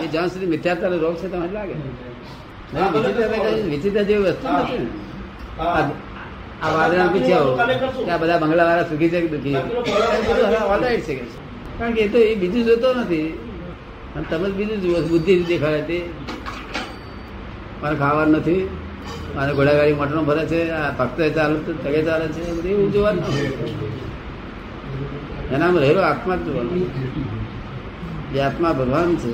એ 0.03 0.07
જ્યાં 0.07 0.29
સુધી 0.29 0.47
મિથ્યાત્વ 0.47 0.95
રોગ 0.95 1.17
છે 1.17 1.29
તમને 1.29 1.53
લાગે. 1.53 1.75
વિચિત્રતા 2.93 3.51
વિચિત્ર 3.51 4.03
જેવી 4.03 4.23
વસ્તુ 4.23 4.49
નથી. 4.49 4.87
આ 5.61 5.91
આ 6.63 6.71
વાદળા 6.77 7.07
પૂછ્યા 7.07 7.67
કે 8.05 8.11
આ 8.11 8.19
બધા 8.19 8.39
બંગલા 8.39 8.65
વાળા 8.65 8.83
સુખી 8.83 9.09
છે 9.09 9.21
કે 9.21 9.27
દુઃખી? 9.27 9.55
છે. 11.01 11.15
કારણ 11.79 11.93
કે 11.93 12.01
એ 12.01 12.09
તો 12.09 12.19
એ 12.19 12.35
બીજું 12.35 12.65
જોતો 12.65 12.95
નથી. 12.95 13.39
અને 14.17 14.25
તમે 14.31 14.51
જ 14.51 14.53
બીજું 14.53 14.81
જુઓ 14.81 15.01
બુદ્ધિ 15.01 15.43
દેખાડે 15.43 15.83
તે. 15.83 16.03
મારે 17.83 17.97
ખાવાનું 17.97 18.35
નથી. 18.35 18.69
મારે 19.37 19.53
ઘોડાગાડી 19.55 19.99
મોટરનો 20.01 20.23
ભરે 20.23 20.45
છે, 20.47 20.61
આ 20.71 20.91
ભક્ત 20.99 21.19
ચાલુ 21.37 21.57
તગે 21.85 22.01
ચાલે 22.03 22.27
છે, 22.35 22.43
એ 22.51 22.53
બધું 22.53 22.73
એવું 22.73 22.89
જોવાનું 22.93 23.25
એનામાં 25.53 25.83
રહેલો 25.85 26.01
આત્મા 26.01 26.37
જ 26.37 26.39
જોવાનું 26.47 26.81
એ 28.35 28.39
આત્મા 28.41 28.73
ભગવાન 28.73 29.11
છે. 29.17 29.33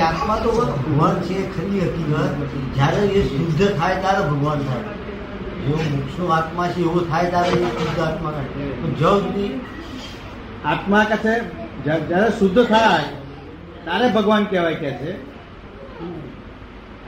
આત્મા 0.00 0.38
તો 0.44 0.50
ભગવાન 0.58 1.16
છે, 1.26 1.36
ખરી 1.54 1.80
હકીકત. 1.80 2.52
જ્યારે 2.76 3.02
એ 3.18 3.20
શુદ્ધ 3.24 3.62
થાય 3.78 3.96
ત્યારે 4.02 4.22
ભગવાન 4.30 4.60
થાય. 4.68 4.86
જેવો 5.62 5.80
મોક્ષનો 5.92 6.24
આત્મા 6.38 6.68
છે, 6.68 6.80
એવો 6.80 7.00
થાય 7.10 7.26
ત્યારે 7.30 7.50
એ 7.50 7.70
શુદ્ધ 7.78 8.00
આત્મા 8.00 8.32
સુધી 9.00 9.52
આત્મા 10.64 11.04
કહે 11.04 11.34
જ્યારે 11.84 12.30
શુદ્ધ 12.38 12.60
થાય, 12.66 13.04
ત્યારે 13.84 14.06
ભગવાન 14.08 14.42
કહેવાય 14.44 14.80
કે 14.82 14.90
છે. 15.00 15.12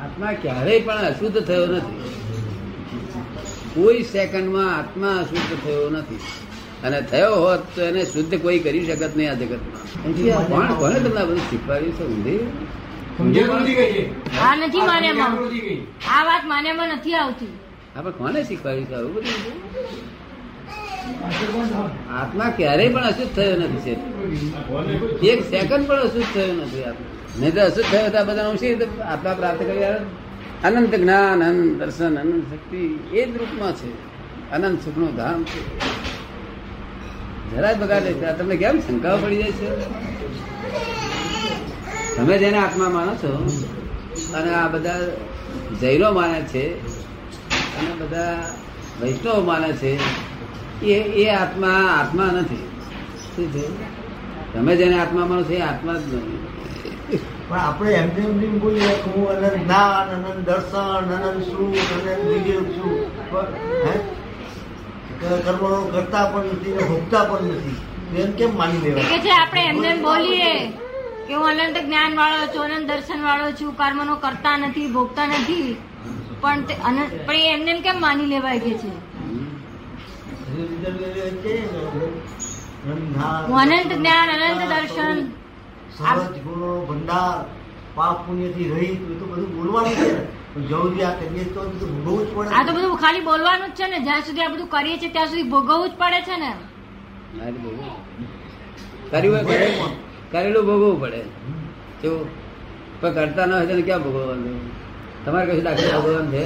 આત્મા 0.04 0.32
ક્યારેય 0.42 0.80
પણ 0.80 1.08
અશુદ્ધ 1.10 1.40
થયો 1.48 1.66
નથી. 1.66 1.98
કોઈ 3.74 4.02
સેકન્ડમાં 4.02 4.70
આત્મા 4.78 5.14
અશુદ્ધ 5.22 5.52
થયો 5.64 5.90
નથી. 5.90 6.20
અને 6.84 6.98
થયો 7.10 7.34
હોત 7.34 7.62
તો 7.74 7.80
એને 7.82 8.02
શુદ્ધ 8.04 8.34
કોઈ 8.42 8.58
કરી 8.58 8.84
શકત 8.86 9.16
નહીં 9.16 9.30
આ 9.30 9.34
જગતમાં. 9.34 10.46
કોણ 10.46 10.68
કોને 10.74 10.98
તમને 11.04 11.24
બધું 11.24 11.44
શીખવાડ્યું 11.50 11.94
છે 11.98 12.04
ઊંધી 12.12 12.42
ઊંધી 13.20 14.04
આ 14.46 14.54
નથી 14.56 14.86
માન્યામાં. 14.90 15.32
આ 16.14 16.22
વાત 16.24 16.44
માન્યામાં 16.52 16.88
નથી 16.96 17.14
આવતી. 17.14 17.52
આપણે 17.96 18.12
કોને 18.12 18.40
શીખવાડ્યું 18.44 18.86
છે 18.86 18.96
બધું? 19.14 19.24
આત્મા 22.20 22.50
ક્યારેય 22.56 22.90
પણ 22.94 23.06
અશુદ્ધ 23.12 23.32
થયો 23.36 23.56
નથી 23.62 23.96
એક 25.32 25.40
સેકન્ડ 25.50 25.84
પણ 25.88 26.00
અશુદ્ધ 26.08 26.30
થયો 26.34 26.52
નથી 26.60 26.84
આત્મા. 26.84 27.16
નહીં 27.40 27.54
તો 27.54 27.60
અશુદ્ધ 27.60 27.90
થયો 27.90 28.04
હતા 28.04 28.24
બધા 28.24 28.50
અંશી 28.50 28.74
આત્મા 28.84 29.34
પ્રાપ્ત 29.34 29.58
કરી? 29.58 29.84
અનંત 30.64 30.94
જ્ઞાન 30.94 31.44
અનંત 31.44 31.82
દર્શન 31.82 32.18
અનંત 32.18 32.44
શક્તિ, 32.52 32.98
એ 33.12 33.26
જ 33.26 33.36
રૂપમાં 33.36 33.72
છે. 33.72 33.90
અનંત 34.50 34.84
સુખનું 34.84 35.16
ધામ 35.16 35.44
છે. 35.44 35.60
જરાય 37.50 37.74
બગાડે 37.74 38.12
છે 38.12 38.32
તમને 38.32 38.56
કેમ 38.56 38.80
શંકાઓ 38.80 39.16
પડી 39.16 39.36
જાય 39.36 39.52
છે? 39.52 39.68
તમે 42.16 42.38
જેને 42.38 42.58
આત્મા 42.58 42.88
માનો 42.88 43.14
છો, 43.14 43.32
અને 44.34 44.54
આ 44.54 44.68
બધા 44.68 44.98
જૈનો 45.80 46.12
માને 46.12 46.40
છે, 46.42 46.64
અને 47.78 47.94
બધા 47.94 48.44
વૈષ્ણવ 49.00 49.44
માને 49.44 49.72
છે, 49.72 49.98
એ 50.86 50.92
એ 51.24 51.28
આત્મા 51.28 51.68
આત્મા 52.00 52.24
નથી. 52.24 52.68
શું 53.36 53.52
છે? 53.52 53.66
તમે 54.54 54.76
જેને 54.76 55.00
આત્મા 55.00 55.26
માનો 55.26 55.42
છો, 55.42 55.52
એ 55.52 55.60
આત્મા 55.60 55.92
જ 55.92 56.14
નથી. 56.14 56.49
પણ 57.50 57.58
આપણે 57.58 57.92
એમને 57.92 58.14
એમ 58.14 58.36
નહીં 58.36 58.58
બોલીએ 58.58 58.88
કે 58.88 59.10
હું 59.10 59.28
અનંત 59.28 59.52
જ્ઞાન 59.52 60.08
અનંત 60.10 60.48
દર્શન 60.48 60.78
અનંત 60.78 61.42
સુખ 61.42 62.08
અનંત 62.08 62.24
વિવેક 62.24 62.70
છું. 62.70 63.30
પણ, 63.30 63.46
હે? 63.86 63.98
કરતા 65.92 66.24
પણ 66.28 66.44
નથી 66.44 66.72
ને 66.72 66.82
ભોગતા 66.82 67.24
પણ 67.24 67.42
નથી. 67.42 67.76
એમ 68.22 68.32
કેમ 68.32 68.58
માની 68.58 68.90
કે 68.90 69.18
જે 69.18 69.30
આપણે 69.30 69.64
એમને 69.64 69.88
એમ 69.88 70.02
બોલીએ 70.02 70.68
કે 71.28 71.34
હું 71.34 71.46
અનંત 71.46 71.76
જ્ઞાન 71.78 72.16
વાળો 72.16 72.46
છું 72.46 72.64
અનંત 72.64 72.88
દર્શન 72.90 73.22
વાળો 73.22 73.50
છું 73.50 73.76
કર્મનો 73.76 74.16
કરતા 74.16 74.56
નથી 74.56 74.86
ભોગતા 74.86 75.26
નથી. 75.26 75.76
પણ 76.40 76.60
તે 76.60 76.74
અનંત 76.74 77.26
પણ 77.26 77.34
એમને 77.34 77.70
એમ 77.70 77.80
કેમ 77.80 78.00
માની 78.00 78.26
લેવાય 78.26 78.58
કે 78.58 78.70
છે? 78.70 78.92
હું 83.48 83.60
અનંત 83.60 83.92
જ્ઞાન 83.92 84.28
અનંત 84.30 84.60
દર્શન. 84.68 85.39
સહજ 85.96 86.38
ગુણો 86.46 86.70
ભંડાર 86.88 87.44
પાપ 87.94 88.16
પુણ્યથી 88.26 88.68
રહી 88.72 88.94
એ 89.12 89.16
તો 89.20 89.24
બધું 89.30 89.50
બોલવાનું 89.56 89.94
છે. 90.00 90.10
આ 91.04 91.12
કરીએ 91.20 91.44
તો 91.54 91.60
બધું 91.60 91.90
ભોગવવું 92.04 92.46
જ 92.46 92.52
આ 92.52 92.62
તો 92.66 92.72
બધું 92.72 92.96
ખાલી 92.96 93.20
બોલવાનું 93.20 93.68
જ 93.68 93.72
છે 93.78 93.86
ને. 93.88 93.98
જ્યાં 94.06 94.20
સુધી 94.20 94.42
આ 94.42 94.48
બધું 94.48 94.68
કરીએ 94.68 94.96
છીએ 94.98 95.12
ત્યાં 95.12 95.26
સુધી 95.26 95.42
ભોગવવું 95.42 95.88
જ 95.88 95.92
પડે 95.98 96.20
છે 96.28 96.36
ને. 96.42 96.50
કરેલું 100.30 100.64
ભોગવવું 100.66 101.00
પડે. 101.00 101.22
જો 102.02 102.10
પણ 103.00 103.12
કરતા 103.14 103.46
ન 103.46 103.52
હોય 103.52 103.66
તો 103.66 103.82
ક્યાં 103.82 104.02
ભોગવવાનું? 104.02 104.58
તમારે 105.24 105.46
કશું 105.46 105.64
દાખલ 105.64 105.86
ભોગવવાનું 105.92 106.30
છે? 106.32 106.44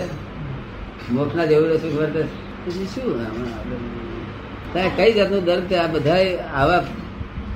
મોક્ષના 1.12 1.46
જેવું 1.46 1.68
રહેશે 1.68 1.88
શું 1.90 3.04
કઈ 4.96 5.12
જાતનું 5.12 5.44
દર્દ 5.44 5.64
છે? 5.70 5.76
આ 5.76 5.86
બધા 5.86 6.22
આવા 6.60 6.82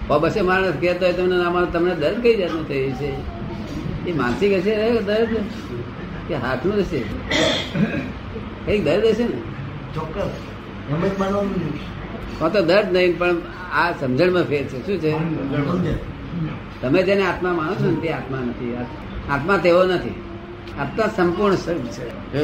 બસે 0.09 0.41
માણસ 0.41 0.73
કહેતો 0.81 1.05
હોય 1.05 1.13
તમને 1.13 1.73
તમને 1.73 1.95
દર્દ 1.95 2.23
કઈ 2.23 2.37
જાતનું 2.37 2.69
થયું 2.69 2.93
છે? 2.93 3.11
એ 4.11 4.13
માનસિક 4.13 4.53
હશે 4.53 5.01
દર્દ 5.01 5.37
કે 6.29 6.35
હાથનું 6.35 6.77
હશે? 6.79 7.01
કંઈક 8.67 8.85
દર્દ 8.85 9.05
હશે 9.05 9.23
ને? 9.23 9.39
ચોક્કસ. 9.95 10.31
તો 12.53 12.63
દર્દ 12.63 12.93
નહીં 12.93 13.19
પણ 13.19 13.37
આ 13.73 13.93
સમજણમાં 13.93 14.43
ફેર 14.43 14.65
છે. 14.65 14.87
શું 14.87 14.99
છે? 14.99 15.13
તમે 16.83 17.03
જેને 17.03 17.27
આત્મા 17.27 17.53
માનો 17.53 17.75
છો 17.75 17.91
ને 17.91 18.01
તે 18.01 18.09
આત્મા 18.09 18.39
નથી. 18.39 18.77
આત્મા 19.31 19.57
તેવો 19.57 19.85
નથી. 19.85 20.23
આત્મા 20.81 21.11
સંપૂર્ણ 21.17 21.55
સ્વરૂપ 21.55 21.83
છે? 21.83 22.39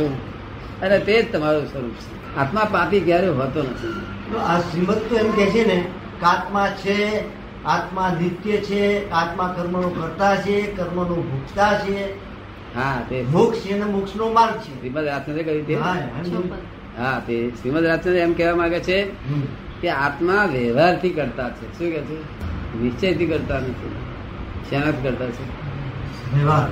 અને 0.81 0.99
તે 0.99 1.23
જ 1.23 1.33
તમારું 1.33 1.67
સ્વરૂપ 1.67 1.91
છે. 1.91 2.37
આત્મા 2.37 2.69
પાપી 2.73 3.01
ક્યારે 3.01 3.29
હોતો 3.29 3.63
નથી. 3.63 3.93
આ 4.37 4.61
શ્રીમદ 4.61 4.95
તો 4.95 5.17
એમ 5.17 5.31
કે 5.31 5.47
છે 5.47 5.67
ને 5.67 5.85
કે 6.21 6.27
આત્મા 6.27 6.69
છે 6.69 7.21
આત્મા 7.67 8.17
નિત્ય 8.21 8.57
છે 8.57 9.11
આત્મા 9.11 9.55
કર્મનો 9.57 9.89
કરતા 9.89 10.37
છે 10.37 10.63
કર્મનો 10.63 11.15
ભોગતા 11.15 11.79
છે. 11.79 12.15
હા 12.77 13.03
તે. 13.09 13.23
મોક્ષ 13.23 13.59
છે 13.59 13.73
અને 13.73 13.93
મોક્ષનો 13.93 14.33
માર્ગ 14.33 14.55
છે. 14.55 14.79
શ્રીમદ 14.79 15.05
રાજચંદ્ર 15.05 15.43
કહ્યું 15.43 15.67
તે 15.67 15.75
હા, 16.99 17.23
તે. 17.27 17.51
શ્રીમદ 17.51 17.85
રાજચંદ્ર 17.85 18.17
એમ 18.17 18.33
કહેવા 18.33 18.57
માંગે 18.57 18.81
છે 18.81 19.03
કે 19.81 19.89
આત્મા 19.89 20.45
વ્યવહારથી 20.45 21.11
કરતા 21.11 21.49
છે. 21.49 21.79
શું 21.79 21.91
કે 21.91 22.01
છે? 22.01 22.21
નિશ્ચયથી 22.83 23.27
કરતા 23.27 23.59
નથી. 23.59 23.95
શેનાથી 24.71 25.03
કરતા 25.03 25.27
છે? 25.27 25.43
વ્યવહાર. 26.37 26.69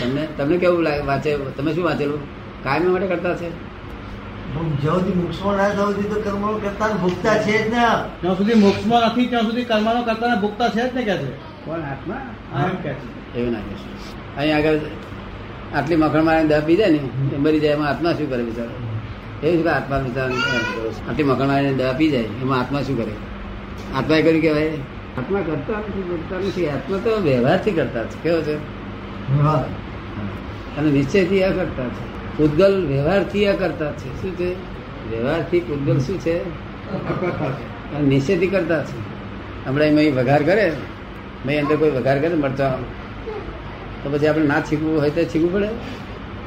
તમને 0.00 0.28
તમને 0.36 0.58
કેવું 0.58 0.82
લાગે? 0.82 1.02
વાંચે 1.02 1.36
તમે 1.36 1.74
શું 1.74 1.84
વાંચેલું? 1.84 2.20
કાયમ 2.64 2.92
માટે 2.92 3.06
કરતા 3.06 3.34
છે? 3.36 3.67
જ્યાં 4.48 4.98
સુધી 4.98 5.12
મોક્ષમાં 5.12 5.56
ના 5.56 5.68
થવું 5.68 5.94
સુધી 5.94 6.08
તો 6.08 6.20
કર્મનો 6.20 6.52
કરતા 6.52 6.86
ને 6.88 6.94
ભોગતા 6.94 7.42
છે 7.42 7.52
જ 7.52 7.70
ને 7.70 7.80
જ્યાં 8.22 8.36
સુધી 8.36 8.54
મોક્ષમાં 8.54 9.02
નથી 9.02 9.26
ત્યાં 9.26 9.42
સુધી 9.42 9.64
કર્મનો 9.64 10.02
કરતા 10.02 10.40
ભોગતા 10.40 10.68
છે 10.68 10.90
જ 10.90 10.94
ને 10.94 11.02
કે 11.02 11.16
છે? 11.16 11.30
કોણ? 11.64 11.80
આત્મા? 11.80 12.14
આ 12.54 12.68
કે 12.68 12.92
છે. 12.92 13.38
એવું 13.38 13.52
ના 13.52 13.58
કહેશો 13.58 14.40
અહીં 14.40 14.56
આગળ 14.56 14.78
આટલી 15.74 15.96
મખણ 15.96 16.24
મારીને 16.24 16.48
દહ 16.48 16.60
પી 16.60 16.76
જાય 16.76 16.90
ને 16.90 16.96
એ 16.96 17.38
મરી 17.38 17.60
જાય 17.60 17.72
એમાં 17.72 17.88
આત્મા 17.88 18.12
શું 18.12 18.30
કરે 18.30 18.42
બિચારો? 18.42 19.48
એ 19.48 19.62
શું 19.62 19.74
આત્મા 19.74 19.98
બિચારો 19.98 20.32
આટલી 21.08 21.22
મખણ 21.22 21.46
મારીને 21.46 21.72
દહ 21.72 21.92
પી 21.98 22.10
જાય 22.10 22.22
એમાં 22.22 22.60
આત્મા 22.60 22.82
શું 22.82 22.96
કરે? 22.96 23.12
આત્માએ 23.98 24.22
કર્યું 24.22 24.40
કહેવાય? 24.40 24.70
આત્મા 25.18 25.40
કરતા 25.40 25.78
નથી 25.78 26.02
કરતા 26.02 26.36
નથી. 26.36 26.68
આત્મા 26.68 26.96
તો 26.96 27.16
વ્યવહારથી 27.16 27.70
કરતા 27.70 28.04
છે. 28.04 28.22
કેવો 28.22 28.40
છે? 28.40 28.54
વ્યવહાર. 28.54 29.64
અને 30.78 30.90
નિશ્ચયથી 30.90 31.44
આ 31.44 31.50
કરતા 31.50 31.84
છે. 31.84 32.17
પૂતગલ 32.38 32.86
વ્યવહારથી 32.86 33.46
આ 33.46 33.56
કરતા 33.56 33.92
છે. 33.92 34.22
શું 34.22 34.36
છે? 34.36 34.54
વ્યવહારથી 35.10 35.60
પૂતગલ 35.60 35.98
શું 35.98 36.20
છે? 36.20 36.44
નિશ્ચયથી 38.00 38.46
કરતા 38.46 38.84
છે. 38.84 38.98
હમણાં 39.66 39.88
એમાં 39.88 40.22
વઘાર 40.22 40.42
કરે. 40.42 40.72
મેં 41.46 41.62
અંદર 41.62 41.76
કોઈ 41.76 41.90
વઘાર 41.90 42.18
કરે 42.18 42.34
મરચા. 42.34 42.78
તો 44.04 44.10
પછી 44.10 44.26
આપણે 44.26 44.46
ના 44.46 44.60
છીકવું 44.60 45.00
હોય 45.00 45.10
તો 45.10 45.24
છીકવું 45.24 45.52
પડે. 45.52 45.68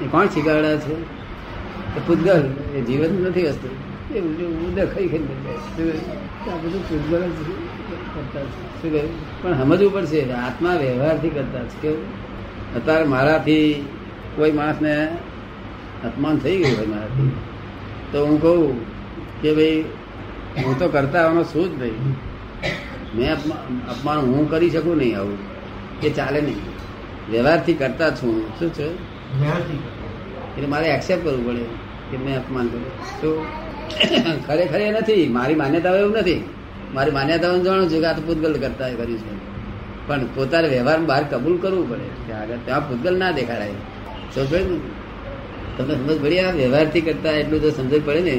એ 0.04 0.08
કોણ 0.12 0.27
છીકાવડા 0.27 0.75
છે? 0.75 1.01
એ 1.01 2.01
પૂતગલ. 2.08 2.49
એ 2.75 2.82
જીવન 2.82 3.25
નથી 3.25 3.43
વસ્તુ. 3.43 3.69
એ 4.15 4.19
ઉદર 4.19 4.86
ખાઈ 4.86 5.08
ખાઈ? 5.08 5.19
આ 5.19 6.58
બધું 6.58 6.89
પૂતગલ 6.89 7.21
જ 7.21 7.36
કરતા 8.15 8.39
છે. 8.39 8.82
શું 8.82 9.43
પણ 9.43 9.58
સમજવું 9.58 9.93
પડશે. 9.93 10.32
આત્મા 10.32 10.75
વ્યવહારથી 10.75 11.30
કરતા 11.30 11.60
છે. 11.60 11.82
કેવું? 11.82 12.04
અત્યારે 12.75 13.04
મારાથી 13.04 13.86
કોઈ 14.36 14.51
માણસને 14.51 15.17
અપમાન 16.03 16.37
થઈ 16.37 16.57
ગયું 16.57 16.77
હોય 16.77 16.85
મારાથી. 16.85 17.31
તો 18.11 18.25
હું 18.25 18.41
કહું 18.41 18.85
કે 19.41 19.53
ભાઈ 19.53 19.81
હું 20.65 20.79
તો 20.79 20.87
કરતા 20.87 21.19
આવવાનો 21.19 21.43
શું 21.43 21.79
જ 21.79 21.81
નહીં. 21.81 22.15
મેં 23.15 23.35
અપમાન 23.89 24.17
હું 24.17 24.49
કરી 24.49 24.69
શકું 24.69 24.97
નહીં 24.97 25.17
આવું. 25.17 25.37
એ 26.03 26.09
ચાલે 26.09 26.41
નહીં. 26.41 26.59
વ્યવહારથી 27.31 27.73
કરતા 27.73 28.09
છું. 28.09 28.59
શું 28.59 28.73
છે? 28.73 28.83
એટલે 30.55 30.67
મારે 30.67 30.87
એક્સેપ્ટ 30.87 31.23
કરવું 31.23 31.47
પડે 31.47 31.63
કે 32.11 32.17
મેં 32.17 32.37
અપમાન 32.37 32.67
કર્યું. 32.67 32.89
શું 33.21 33.45
ખરેખર 34.47 34.81
એ 34.81 34.91
નથી. 34.91 35.29
મારી 35.29 35.55
માન્યતા 35.55 35.89
એવું 35.89 36.11
નથી. 36.11 36.49
મારી 36.93 37.11
માન્યતા 37.11 37.57
જાણું 37.57 37.91
છું 37.91 37.99
કે 37.99 38.05
આ 38.05 38.13
તો 38.13 38.21
પૂતગલ 38.21 38.53
કરતા 38.53 38.89
કર્યું 38.89 39.17
છે. 39.17 39.51
પણ 40.07 40.25
પોતાને 40.25 40.67
વ્યવહાર 40.67 40.99
બહાર 40.99 41.23
કબૂલ 41.23 41.57
કરવું 41.57 41.89
પડે. 41.89 42.27
કે 42.27 42.33
આગળ 42.33 42.55
ત્યાં 42.65 42.89
પૂતગલ 42.89 43.17
ના 43.17 43.31
દેખાડાય. 43.31 43.71
સમજ 44.35 44.53
ને 44.53 44.79
તમને 45.84 46.13
સમજ 46.13 46.24
પડી? 46.24 46.39
આ 46.39 46.52
વ્યવહારથી 46.52 47.02
કરતા 47.02 47.32
એટલું 47.32 47.62
તો 47.62 47.70
સમજ 47.70 48.02
પડે 48.06 48.22
ને. 48.22 48.36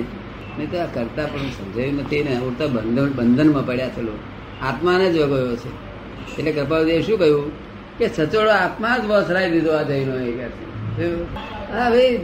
નહીં 0.59 0.71
તો 0.71 0.79
આ 0.79 0.87
કરતા 0.87 1.27
પણ 1.27 1.39
સમજાયું 1.39 1.95
નથી 1.95 2.23
ને. 2.23 2.39
ઉડતા 2.39 2.67
બંધન 2.67 3.13
બંધનમાં 3.13 3.67
પડ્યા 3.67 3.89
છે 3.89 4.03
લોકો. 4.03 4.19
આત્માને 4.63 5.13
જ 5.13 5.19
વગોયો 5.19 5.57
છે. 5.57 5.71
એટલે 6.39 6.53
કૃપાદેવ 6.53 7.01
શું 7.01 7.19
કહ્યું? 7.19 7.73
કે 7.99 8.09
સચોડો 8.09 8.51
આત્મા 8.51 8.99
જ 8.99 9.05
વસરાઈ 9.05 9.51
દીધો 9.51 9.73
આ 9.73 9.83
જૈનો 9.83 10.15
એ 10.19 10.31
હા 11.73 11.91
ભાઈ 11.91 12.19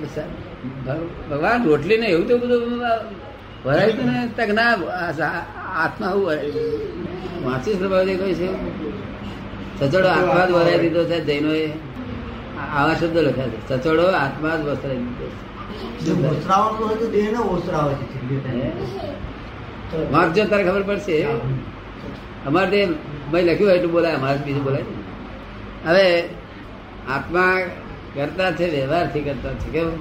ભગવાન 1.30 1.64
રોટલી 1.64 1.98
ને 1.98 2.06
એવું 2.06 2.28
તો 2.28 2.38
બધું 2.38 2.78
ભરાયું 3.64 3.92
હતું 3.92 4.06
ને 4.06 4.28
તક 4.36 4.50
ના 4.54 4.70
આત્મા 5.84 6.06
આવું. 6.06 6.26
વાંચી 7.44 7.74
પ્રભાવદેવ 7.74 8.18
કહે 8.18 8.34
છે? 8.34 8.48
સચોડો 9.80 10.08
આત્મા 10.08 10.46
જ 10.46 10.50
વરાઈ 10.50 10.78
દીધો 10.78 11.04
છે 11.04 11.24
જૈનોએ 11.24 11.66
આવા 12.74 12.94
શબ્દો 12.94 13.20
લખ્યા 13.22 13.48
છે. 13.48 13.68
સચોડો 13.68 14.06
આત્મા 14.06 14.56
જ 14.56 14.60
time. 14.84 15.06
વાંચજો 20.12 20.44
તારે 20.44 20.64
ખબર 20.64 20.82
પડશે? 20.82 21.22
અમારે 22.46 22.70
તે 22.70 22.86
ભાઈ 23.32 23.44
લખ્યું 23.44 23.70
એટલું 23.70 23.92
બોલાય 23.92 24.14
અમારે 24.14 24.38
બીજું 24.38 24.64
બોલાય. 24.64 24.84
હવે 25.86 26.24
આત્મા 27.08 27.58
કરતા 28.14 28.50
છે 28.52 28.70
વ્યવહારથી 28.70 29.20
કરતા 29.20 29.52
છે 29.52 29.70
કેવું? 29.70 29.98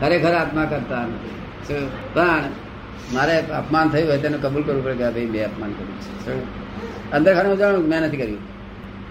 ખરેખર 0.00 0.34
આત્મા 0.34 0.64
કરતા 0.64 1.02
નથી. 1.02 1.88
પણ 2.14 2.42
મારે 3.12 3.38
અપમાન 3.38 3.88
થયું 3.88 4.08
હોય 4.08 4.18
તેને 4.18 4.38
કબૂલ 4.38 4.62
કરવું 4.62 4.84
પડે 4.84 4.94
કે 4.94 5.10
ભાઈ 5.10 5.26
મેં 5.26 5.44
અપમાન 5.44 5.72
કર્યું 5.72 6.00
છે. 6.00 7.12
અંદર 7.12 7.34
ખાનું 7.34 7.56
જાણું 7.58 7.88
મેં 7.88 8.00
નથી 8.00 8.16
કર્યું. 8.16 8.38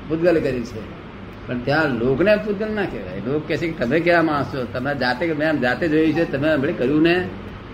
પૂતગલે 0.09 0.39
કર્યું 0.39 0.65
છે. 0.65 1.04
પણ 1.47 1.59
ત્યાં 1.59 1.89
લોકને 1.89 2.35
પૂતગલ 2.35 2.71
ના 2.71 2.85
કહેવાય. 2.85 3.19
લોક 3.19 3.47
કે 3.47 3.57
છે 3.57 3.67
કે 3.67 3.85
તમે 3.85 3.99
કેવા 3.99 4.21
માણસ 4.21 4.45
તમે 4.73 4.95
જાતે 4.95 5.33
મેં 5.33 5.61
જાતે 5.61 5.87
જોયું 5.87 6.13
છે, 6.13 6.31
તમે 6.31 6.53
હમણાં 6.53 6.77
કર્યું 6.77 7.01
ને? 7.01 7.27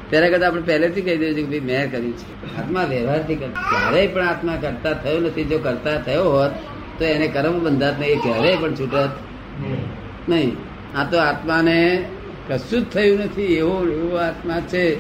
ત્યારે 0.10 0.30
કરતા 0.30 0.48
આપણે 0.48 0.62
પહેલેથી 0.62 1.02
કહી 1.02 1.18
દઈએ 1.18 1.34
છીએ 1.34 1.43
કે 1.43 1.50
ભાઈ 1.50 1.60
મેં 1.60 1.91
કર્યું 1.91 2.18
છે. 2.18 2.58
આત્મા 2.58 2.84
વ્યવહારથી 2.84 3.36
ક્યારેય 3.36 4.08
પણ 4.08 4.28
આત્મા 4.28 4.58
કરતા 4.62 4.93
થયો 4.93 5.20
નથી. 5.20 5.43
જો 5.43 5.58
કરતા 5.58 5.98
થયો 5.98 6.24
હોત, 6.24 6.52
તો 7.00 7.06
એને 7.06 7.28
કર્મ 7.28 7.60
બંધાત 7.60 8.00
નહીં. 8.00 8.20
ક્યારેય 8.20 8.56
પણ 8.56 8.76
છૂટત 8.76 9.10
નહીં. 10.30 10.58
આ 10.98 11.04
તો 11.12 11.18
આત્માને 11.18 12.06
કશું 12.48 12.82
જ 12.82 12.86
થયું 12.86 13.20
નથી. 13.20 13.41
એવો 13.41 13.88
એવો 13.88 14.16
આત્મા 14.16 14.60
છે. 14.60 14.96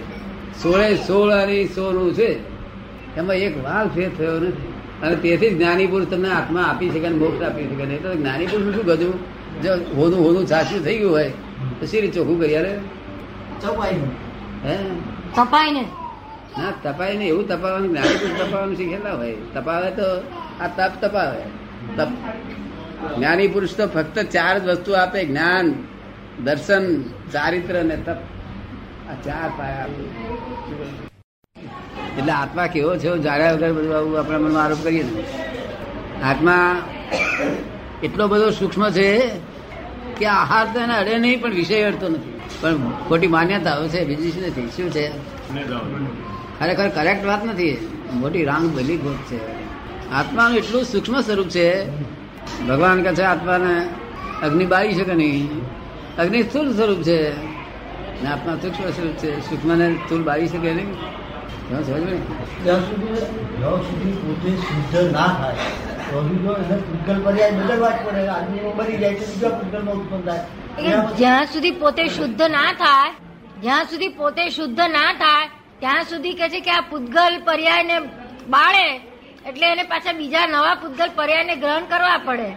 સોળે 0.63 0.95
સોળ 0.95 1.31
અને 1.31 1.65
સોનું 1.75 2.13
છે. 2.13 2.39
એમાં 3.17 3.35
એક 3.35 3.63
વાલ 3.63 3.87
ફેર 3.87 4.09
થયો 4.17 4.39
નથી. 4.39 4.70
અને 5.03 5.15
તેથી 5.15 5.49
જ 5.49 5.57
જ્ઞાની 5.57 5.87
પુરુષ 5.87 6.07
તમને 6.07 6.29
આત્મા 6.29 6.61
આપી 6.61 6.89
શકે 6.89 7.09
ને 7.09 7.15
મોક્ષ 7.15 7.41
આપી 7.41 7.63
શકે. 7.63 7.85
નહીં 7.85 8.03
તો 8.03 8.15
જ્ઞાની 8.15 8.45
પુરુષ 8.45 8.75
શું 8.75 8.85
ગજું? 8.85 9.13
જો 9.61 9.73
હોનું 9.73 10.27
હોનું 10.27 10.47
સાચું 10.47 10.83
થઈ 10.83 10.97
ગયું 10.97 11.11
હોય 11.11 11.29
તો 11.79 11.85
શી 11.85 12.01
રીતે 12.01 12.13
ચોખ્ખું 12.13 12.39
કરી 12.39 12.55
અરે? 12.55 12.79
હે? 14.65 14.77
તપાય 15.35 15.71
ને 15.71 15.81
ના 16.57 16.71
તપાય 16.83 17.17
ને 17.17 17.25
એવું 17.25 17.47
તપાવવાનું 17.47 17.89
જ્ઞાની 17.89 18.17
પુરુષ 18.17 18.39
તપાવવાનું 18.39 18.75
શીખેલા 18.75 19.13
હોય. 19.13 19.35
તપાવે 19.53 19.91
તો 19.91 20.07
આ 20.61 20.67
તપ 20.67 20.91
તપાવે. 21.01 21.43
તપ. 21.97 22.07
જ્ઞાની 23.17 23.47
પુરુષ 23.47 23.75
તો 23.75 23.87
ફક્ત 23.87 24.19
ચાર 24.19 24.59
જ 24.59 24.67
વસ્તુ 24.67 24.93
આપે 24.93 25.25
જ્ઞાન 25.25 25.73
દર્શન 26.43 27.03
ચારિત્ર 27.03 27.83
ને 27.83 27.95
તપ. 27.95 28.17
આ 29.09 29.13
ચાર 29.25 29.49
પાયા 29.57 29.83
આપે. 29.83 31.10
એટલે 32.17 32.31
આત્મા 32.31 32.67
કેવો 32.67 32.97
છે 32.97 33.17
જાણ્યા 33.17 33.53
વગર 33.53 33.73
બધું 33.73 33.97
આવું 33.97 34.19
આપણા 34.19 34.37
મનમાં 34.37 34.63
આરોપ 34.63 34.83
કરીએ 34.83 35.03
ને 35.03 35.23
આત્મા 36.23 36.81
એટલો 38.03 38.27
બધો 38.27 38.49
સૂક્ષ્મ 38.49 38.89
છે 38.89 39.29
કે 40.17 40.25
આહાર 40.25 40.67
તો 40.73 40.79
એને 40.79 40.95
અડે 40.95 41.17
નહીં, 41.17 41.41
પણ 41.41 41.53
વિષય 41.53 41.83
અડતો 41.83 42.09
નથી. 42.09 42.41
પણ 42.61 42.91
ખોટી 43.07 43.27
માન્યતાઓ 43.27 43.87
છે, 43.87 44.05
બીજી 44.05 44.31
શું 44.31 44.43
નથી 44.43 44.67
શું 44.67 44.91
છે? 44.91 45.11
ખરેખર 46.59 46.89
કરેક્ટ 46.89 47.25
વાત 47.25 47.45
નથી. 47.45 47.87
મોટી 48.13 48.45
રાંગ 48.45 48.75
ભલી 48.75 48.97
ખોટ 48.97 49.17
છે. 49.17 49.39
આત્માનું 50.11 50.57
એટલું 50.57 50.83
સૂક્ષ્મ 50.83 51.21
સ્વરૂપ 51.21 51.47
છે. 51.47 51.89
ભગવાન 52.67 53.03
કહે 53.03 53.15
છે, 53.15 53.21
આત્માને 53.21 53.89
અગ્નિ 54.43 54.65
બાળી 54.65 54.93
શકે 54.93 55.13
નહીં? 55.13 55.49
અગ્નિ 56.17 56.43
સ્થુલ 56.43 56.73
સ્વરૂપ 56.73 57.01
છે. 57.01 57.37
ને 58.23 58.29
આત્મા 58.29 58.55
સૂક્ષ્મ 58.61 58.89
સ્વરૂપ 58.89 59.13
છે. 59.13 59.49
સૂક્ષ્મને 59.49 59.95
સ્થુલ 59.95 60.23
બાળી 60.23 60.47
શકે 60.47 60.73
નહીં. 60.73 61.20
તમે 61.71 61.83
સમજ 61.83 62.03
ને 62.05 62.15
જ્યાં 62.65 62.81
સુધી 62.85 63.19
જ્યાં 63.59 63.83
સુધી 63.83 64.15
પોતે 64.23 64.49
શુદ્ધ 64.63 65.11
ના 65.13 65.27
થાય 65.37 65.65
તો 66.07 66.17
હજુ 66.25 66.35
જો 66.45 66.53
એને 66.63 66.75
પૂતગલ 66.87 67.19
પર્યાય 67.25 67.53
બદલવા 67.59 67.91
જ 67.91 67.99
પડે. 68.05 68.21
આદમીમાં 68.29 68.75
મરી 68.79 68.97
જાય 69.01 69.15
તો 69.19 69.25
બીજા 69.29 69.51
પૂતગલમાં 69.59 69.97
ઉત્પન્ન 69.97 70.23
થાય. 70.27 70.43
જ્યાં 71.19 71.47
સુધી 71.53 71.75
પોતે 71.81 72.03
શુદ્ધ 72.17 72.43
ના 72.55 72.71
થાય 72.73 73.11
જ્યાં 73.63 73.85
સુધી 73.91 74.13
પોતે 74.19 74.43
શુદ્ધ 74.57 74.81
ના 74.97 75.11
થાય 75.21 75.45
ત્યાં 75.81 76.05
સુધી 76.05 76.35
કે 76.39 76.45
છે 76.53 76.59
કે 76.67 76.71
આ 76.71 76.83
પૂતગલ 76.91 77.33
પર્યાયને 77.47 77.97
બાળે 78.49 78.85
એટલે 79.49 79.65
એને 79.73 79.83
પાછા 79.91 80.17
બીજા 80.19 80.45
નવા 80.47 80.75
પૂતગલ 80.83 81.09
પર્યાયને 81.19 81.55
ગ્રહણ 81.63 81.85
કરવા 81.91 82.19
પડે. 82.27 82.49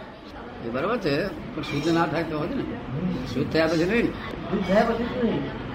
એ 0.65 0.69
બરોબર 0.69 0.97
છે 0.99 1.13
પણ 1.53 1.63
શુદ્ધ 1.69 1.89
ના 1.97 2.07
થાય 2.11 2.25
તો 2.29 2.35
હોય 2.39 2.55
ને? 2.55 2.63
શુદ્ધ 3.33 3.49
થયા 3.51 3.69
પછી 3.71 3.87
નહીં 3.91 4.05
ને. 4.05 4.11
શુદ્ધ 4.49 4.65
થયા 4.67 4.85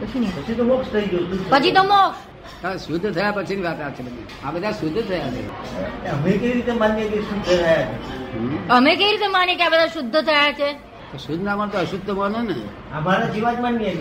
પછી 0.01 0.55
તો 0.59 0.65
મોક્ષ 0.65 0.89
થઈ 0.93 1.07
ગયો 1.11 1.23
પછી 1.53 1.73
તો 1.79 1.85
મોક્ષ. 1.85 2.21
શુદ્ધ 2.87 3.15
થયા 3.15 3.33
પછીની 3.33 3.63
વાત 3.63 3.81
આ 3.81 3.91
છે 3.91 4.03
બધી. 4.03 4.27
આ 4.45 4.51
બધા 4.51 4.73
શુદ્ધ 4.73 5.03
થયા 5.09 5.31
છે. 5.31 5.43
અમે 6.11 6.31
કેવી 6.33 6.53
રીતે 6.53 6.73
માનીએ 6.73 7.09
કે 7.09 7.19
શુદ્ધ 7.21 7.45
થયા 7.45 7.77
છે? 7.77 8.69
અમે 8.69 8.97
કેવી 8.97 9.11
રીતે 9.11 9.29
માનીએ 9.29 9.57
કે 9.57 9.65
આ 9.65 9.69
બધા 9.69 9.87
શુદ્ધ 9.87 10.17
થયા 10.21 10.53
છે? 10.53 10.71
શુદ્ધ 11.19 11.43
ના 11.43 11.57
માનતો 11.57 11.79
તો 11.79 11.85
અશુદ્ધ 11.85 12.11
માનો 12.11 12.41
ને. 12.43 12.55
અમારા 12.95 13.27
જેવા 13.27 13.53
જ 13.53 13.61
માનીએ 13.61 13.93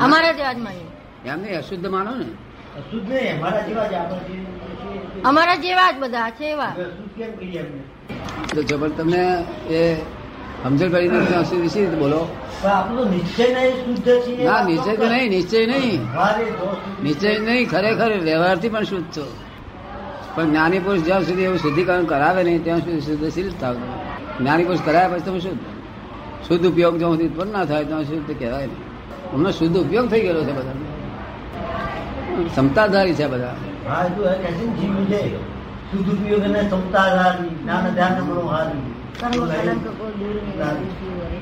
અમારા 0.00 0.32
જેવા 0.32 0.52
જ 0.52 0.58
માનીએ. 0.58 1.30
એમ 1.32 1.40
નહીં 1.42 1.58
અશુદ્ધ 1.58 1.86
માનો 1.86 2.14
ને. 2.14 2.26
અશુદ્ધ 2.78 3.10
નહીં 3.10 3.38
અમારા 3.38 3.60
જેવા 3.60 3.86
જ 3.86 3.94
અમારા 5.24 5.54
જેવા 5.54 5.90
જ 5.92 5.96
બધા 6.00 6.30
છે 6.30 6.44
એવા. 6.44 6.74
જબર 8.68 8.88
તમે 8.88 8.88
તો 8.88 9.02
તમને 9.02 9.44
એ 9.70 9.96
સમજણ 10.62 10.88
કરી 10.88 11.08
નથી 11.08 11.26
ત્યાં 11.26 11.44
સુધી 11.44 11.68
શી 11.68 11.80
રીતે 11.80 11.96
બોલો 11.96 12.20
ના 14.44 14.64
નિશ્ચય 14.64 14.96
તો 14.96 15.06
નહીં 15.06 15.28
નિશ્ચય 15.30 15.66
નહીં. 15.66 16.00
નિશ્ચય 17.02 17.38
નહીં 17.38 17.70
ખરેખર 17.70 18.10
વ્યવહારથી 18.18 18.68
પણ 18.68 18.82
શુદ્ધ 18.82 19.04
છો. 19.16 19.24
પણ 20.34 20.46
જ્ઞાની 20.50 20.78
પુરુષ 20.78 21.00
જ્યાં 21.00 21.22
સુધી 21.22 21.42
એવું 21.42 21.58
શુદ્ધિકરણ 21.58 22.04
કરાવે 22.04 22.44
નહીં 22.44 22.64
ત્યાં 22.64 22.78
સુધી 22.78 23.00
શુદ્ધશીલ 23.00 23.52
થાવ 23.60 23.74
જ્ઞાની 24.40 24.64
પુરુષ 24.64 24.80
કરાયા 24.84 25.08
પછી 25.08 25.20
તમે 25.20 25.40
શુદ્ધ 25.40 25.58
શુદ્ધ 26.48 26.66
ઉપયોગ 26.66 26.98
જ્યાં 26.98 27.12
સુધી 27.12 27.26
ઉત્પન્ન 27.26 27.52
ના 27.52 27.64
થાય 27.64 27.84
ત્યાં 27.84 28.04
શુદ્ધ 28.04 28.38
કહેવાય 28.38 28.66
નહીં. 28.66 29.34
હમણાં 29.34 29.52
શુદ્ધ 29.52 29.76
ઉપયોગ 29.78 30.10
થઈ 30.10 30.20
ગયેલો 30.20 30.44
છે 30.44 30.52
બધા. 30.52 30.76
ક્ષમતાધારી 32.46 33.14
છે 33.14 33.26
બધા. 33.26 33.54
શુદ્ધ 35.90 36.12
ઉપયોગ 36.14 36.42
અને 36.44 36.60
ક્ષમતાધારી 36.62 37.48
જ્ઞાન 37.48 37.94
ધ્યાન 37.94 38.22
મનો 38.22 38.40
સર્વ 39.14 39.42
કલંક 39.50 39.86
કો 39.98 40.06
દૂર 40.14 40.36
નહીં 40.42 41.39